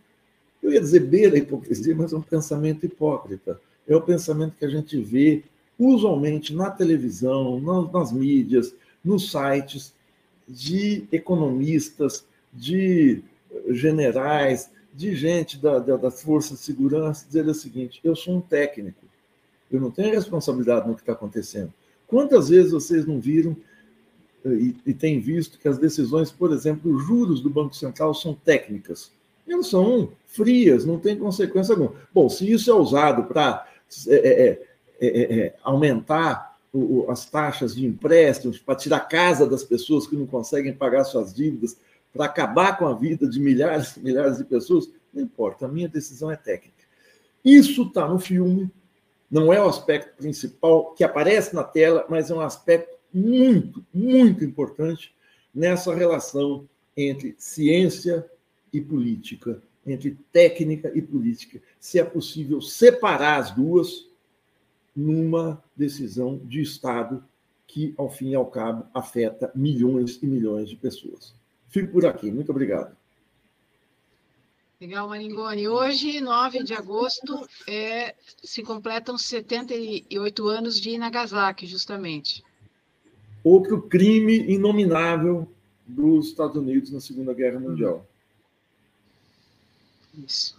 eu 0.62 0.72
ia 0.72 0.80
dizer 0.80 1.00
beira 1.00 1.36
a 1.36 1.38
hipocrisia, 1.38 1.94
mas 1.94 2.12
é 2.12 2.16
um 2.16 2.22
pensamento 2.22 2.84
hipócrita. 2.84 3.60
É 3.86 3.96
o 3.96 4.02
pensamento 4.02 4.56
que 4.56 4.64
a 4.64 4.68
gente 4.68 5.00
vê 5.00 5.42
usualmente 5.78 6.54
na 6.54 6.70
televisão, 6.70 7.60
nas, 7.92 8.12
mídias, 8.12 8.74
nos 9.04 9.30
sites 9.30 9.94
de 10.46 11.04
economistas, 11.12 12.26
de 12.52 13.22
generais, 13.70 14.70
de 14.92 15.14
gente 15.14 15.58
da, 15.58 15.78
da, 15.78 15.96
das 15.96 16.22
forças 16.22 16.58
de 16.58 16.64
segurança, 16.64 17.26
dizer 17.26 17.46
o 17.46 17.54
seguinte: 17.54 18.00
eu 18.02 18.16
sou 18.16 18.36
um 18.36 18.40
técnico, 18.40 19.06
eu 19.70 19.80
não 19.80 19.90
tenho 19.90 20.12
responsabilidade 20.12 20.88
no 20.88 20.94
que 20.94 21.02
está 21.02 21.12
acontecendo. 21.12 21.72
Quantas 22.06 22.48
vezes 22.48 22.72
vocês 22.72 23.06
não 23.06 23.20
viram 23.20 23.56
e, 24.44 24.74
e 24.86 24.94
têm 24.94 25.20
visto 25.20 25.58
que 25.58 25.68
as 25.68 25.78
decisões, 25.78 26.32
por 26.32 26.52
exemplo, 26.52 26.94
os 26.94 27.04
juros 27.04 27.40
do 27.40 27.50
Banco 27.50 27.76
Central 27.76 28.14
são 28.14 28.34
técnicas? 28.34 29.12
Elas 29.48 29.68
são 29.68 30.12
frias, 30.26 30.84
não 30.84 30.98
tem 30.98 31.16
consequência 31.16 31.72
alguma. 31.72 31.94
Bom, 32.12 32.28
se 32.28 32.50
isso 32.50 32.70
é 32.70 32.74
usado 32.74 33.24
para 33.24 33.66
é, 34.06 34.58
é, 35.00 35.08
é, 35.08 35.54
aumentar 35.62 36.58
as 37.08 37.24
taxas 37.24 37.74
de 37.74 37.86
empréstimos, 37.86 38.58
para 38.58 38.74
tirar 38.74 39.00
casa 39.00 39.46
das 39.46 39.64
pessoas 39.64 40.06
que 40.06 40.14
não 40.14 40.26
conseguem 40.26 40.72
pagar 40.72 41.04
suas 41.04 41.32
dívidas, 41.32 41.78
para 42.12 42.26
acabar 42.26 42.76
com 42.76 42.86
a 42.86 42.94
vida 42.94 43.28
de 43.28 43.40
milhares 43.40 43.96
e 43.96 44.00
milhares 44.00 44.38
de 44.38 44.44
pessoas, 44.44 44.90
não 45.12 45.22
importa, 45.22 45.64
a 45.64 45.68
minha 45.68 45.88
decisão 45.88 46.30
é 46.30 46.36
técnica. 46.36 46.84
Isso 47.44 47.82
está 47.82 48.06
no 48.06 48.18
filme, 48.18 48.70
não 49.30 49.52
é 49.52 49.62
o 49.62 49.68
aspecto 49.68 50.16
principal 50.16 50.92
que 50.92 51.04
aparece 51.04 51.54
na 51.54 51.64
tela, 51.64 52.04
mas 52.08 52.30
é 52.30 52.34
um 52.34 52.40
aspecto 52.40 52.96
muito, 53.12 53.84
muito 53.92 54.44
importante 54.44 55.14
nessa 55.54 55.94
relação 55.94 56.68
entre 56.96 57.34
ciência 57.38 58.28
e 58.72 58.80
política, 58.80 59.62
entre 59.86 60.18
técnica 60.32 60.90
e 60.94 61.02
política. 61.02 61.60
Se 61.78 61.98
é 61.98 62.04
possível 62.04 62.60
separar 62.60 63.38
as 63.38 63.50
duas, 63.50 64.08
numa 64.94 65.62
decisão 65.76 66.38
de 66.38 66.60
Estado 66.60 67.22
que, 67.66 67.94
ao 67.96 68.10
fim 68.10 68.30
e 68.30 68.34
ao 68.34 68.46
cabo, 68.46 68.86
afeta 68.92 69.52
milhões 69.54 70.18
e 70.22 70.26
milhões 70.26 70.68
de 70.68 70.76
pessoas. 70.76 71.34
Fico 71.68 71.92
por 71.92 72.06
aqui. 72.06 72.30
Muito 72.30 72.50
obrigado. 72.50 72.96
Legal, 74.80 75.08
Maringoni. 75.08 75.68
Hoje, 75.68 76.20
9 76.20 76.62
de 76.62 76.72
agosto, 76.72 77.46
é, 77.66 78.14
se 78.42 78.62
completam 78.62 79.18
78 79.18 80.48
anos 80.48 80.80
de 80.80 80.96
Nagasaki, 80.96 81.66
justamente. 81.66 82.44
Outro 83.42 83.82
crime 83.82 84.36
inominável 84.52 85.48
dos 85.86 86.28
Estados 86.28 86.56
Unidos 86.56 86.90
na 86.90 87.00
Segunda 87.00 87.34
Guerra 87.34 87.58
Mundial. 87.58 88.06
Isso. 90.26 90.58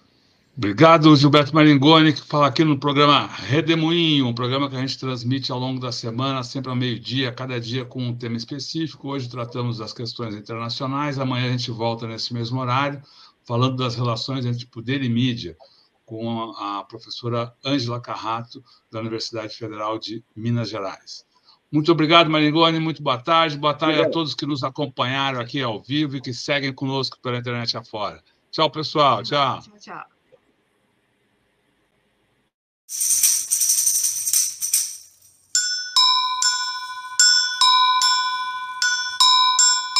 Obrigado, 0.57 1.15
Gilberto 1.15 1.55
Maringoni, 1.55 2.11
que 2.11 2.21
fala 2.21 2.47
aqui 2.47 2.65
no 2.65 2.77
programa 2.77 3.27
Redemoinho, 3.27 4.27
um 4.27 4.33
programa 4.33 4.69
que 4.69 4.75
a 4.75 4.81
gente 4.81 4.99
transmite 4.99 5.53
ao 5.53 5.57
longo 5.57 5.79
da 5.79 5.89
semana, 5.89 6.43
sempre 6.43 6.69
ao 6.69 6.75
meio-dia, 6.75 7.31
cada 7.31 7.59
dia 7.61 7.85
com 7.85 8.03
um 8.03 8.13
tema 8.13 8.35
específico. 8.35 9.07
Hoje 9.07 9.29
tratamos 9.29 9.77
das 9.77 9.93
questões 9.93 10.35
internacionais, 10.35 11.17
amanhã 11.17 11.47
a 11.47 11.51
gente 11.51 11.71
volta 11.71 12.05
nesse 12.07 12.33
mesmo 12.33 12.59
horário, 12.59 13.01
falando 13.45 13.77
das 13.77 13.95
relações 13.95 14.45
entre 14.45 14.65
poder 14.65 15.01
e 15.01 15.07
mídia, 15.07 15.55
com 16.05 16.51
a 16.57 16.83
professora 16.83 17.53
Ângela 17.63 18.01
Carrato, 18.01 18.61
da 18.91 18.99
Universidade 18.99 19.55
Federal 19.55 19.97
de 19.97 20.21
Minas 20.35 20.69
Gerais. 20.69 21.23
Muito 21.71 21.89
obrigado, 21.91 22.29
Maringoni, 22.29 22.79
muito 22.79 23.01
boa 23.01 23.17
tarde. 23.17 23.57
Boa 23.57 23.73
tarde 23.73 23.99
obrigado. 23.99 24.11
a 24.11 24.13
todos 24.13 24.33
que 24.33 24.45
nos 24.45 24.63
acompanharam 24.63 25.39
aqui 25.39 25.61
ao 25.61 25.79
vivo 25.79 26.17
e 26.17 26.21
que 26.21 26.33
seguem 26.33 26.73
conosco 26.73 27.17
pela 27.21 27.37
internet 27.37 27.77
afora. 27.77 28.21
Tchau, 28.51 28.69
pessoal. 28.69 29.23
Tchau. 29.23 29.61
Tchau, 29.61 29.77
tchau. 29.79 30.03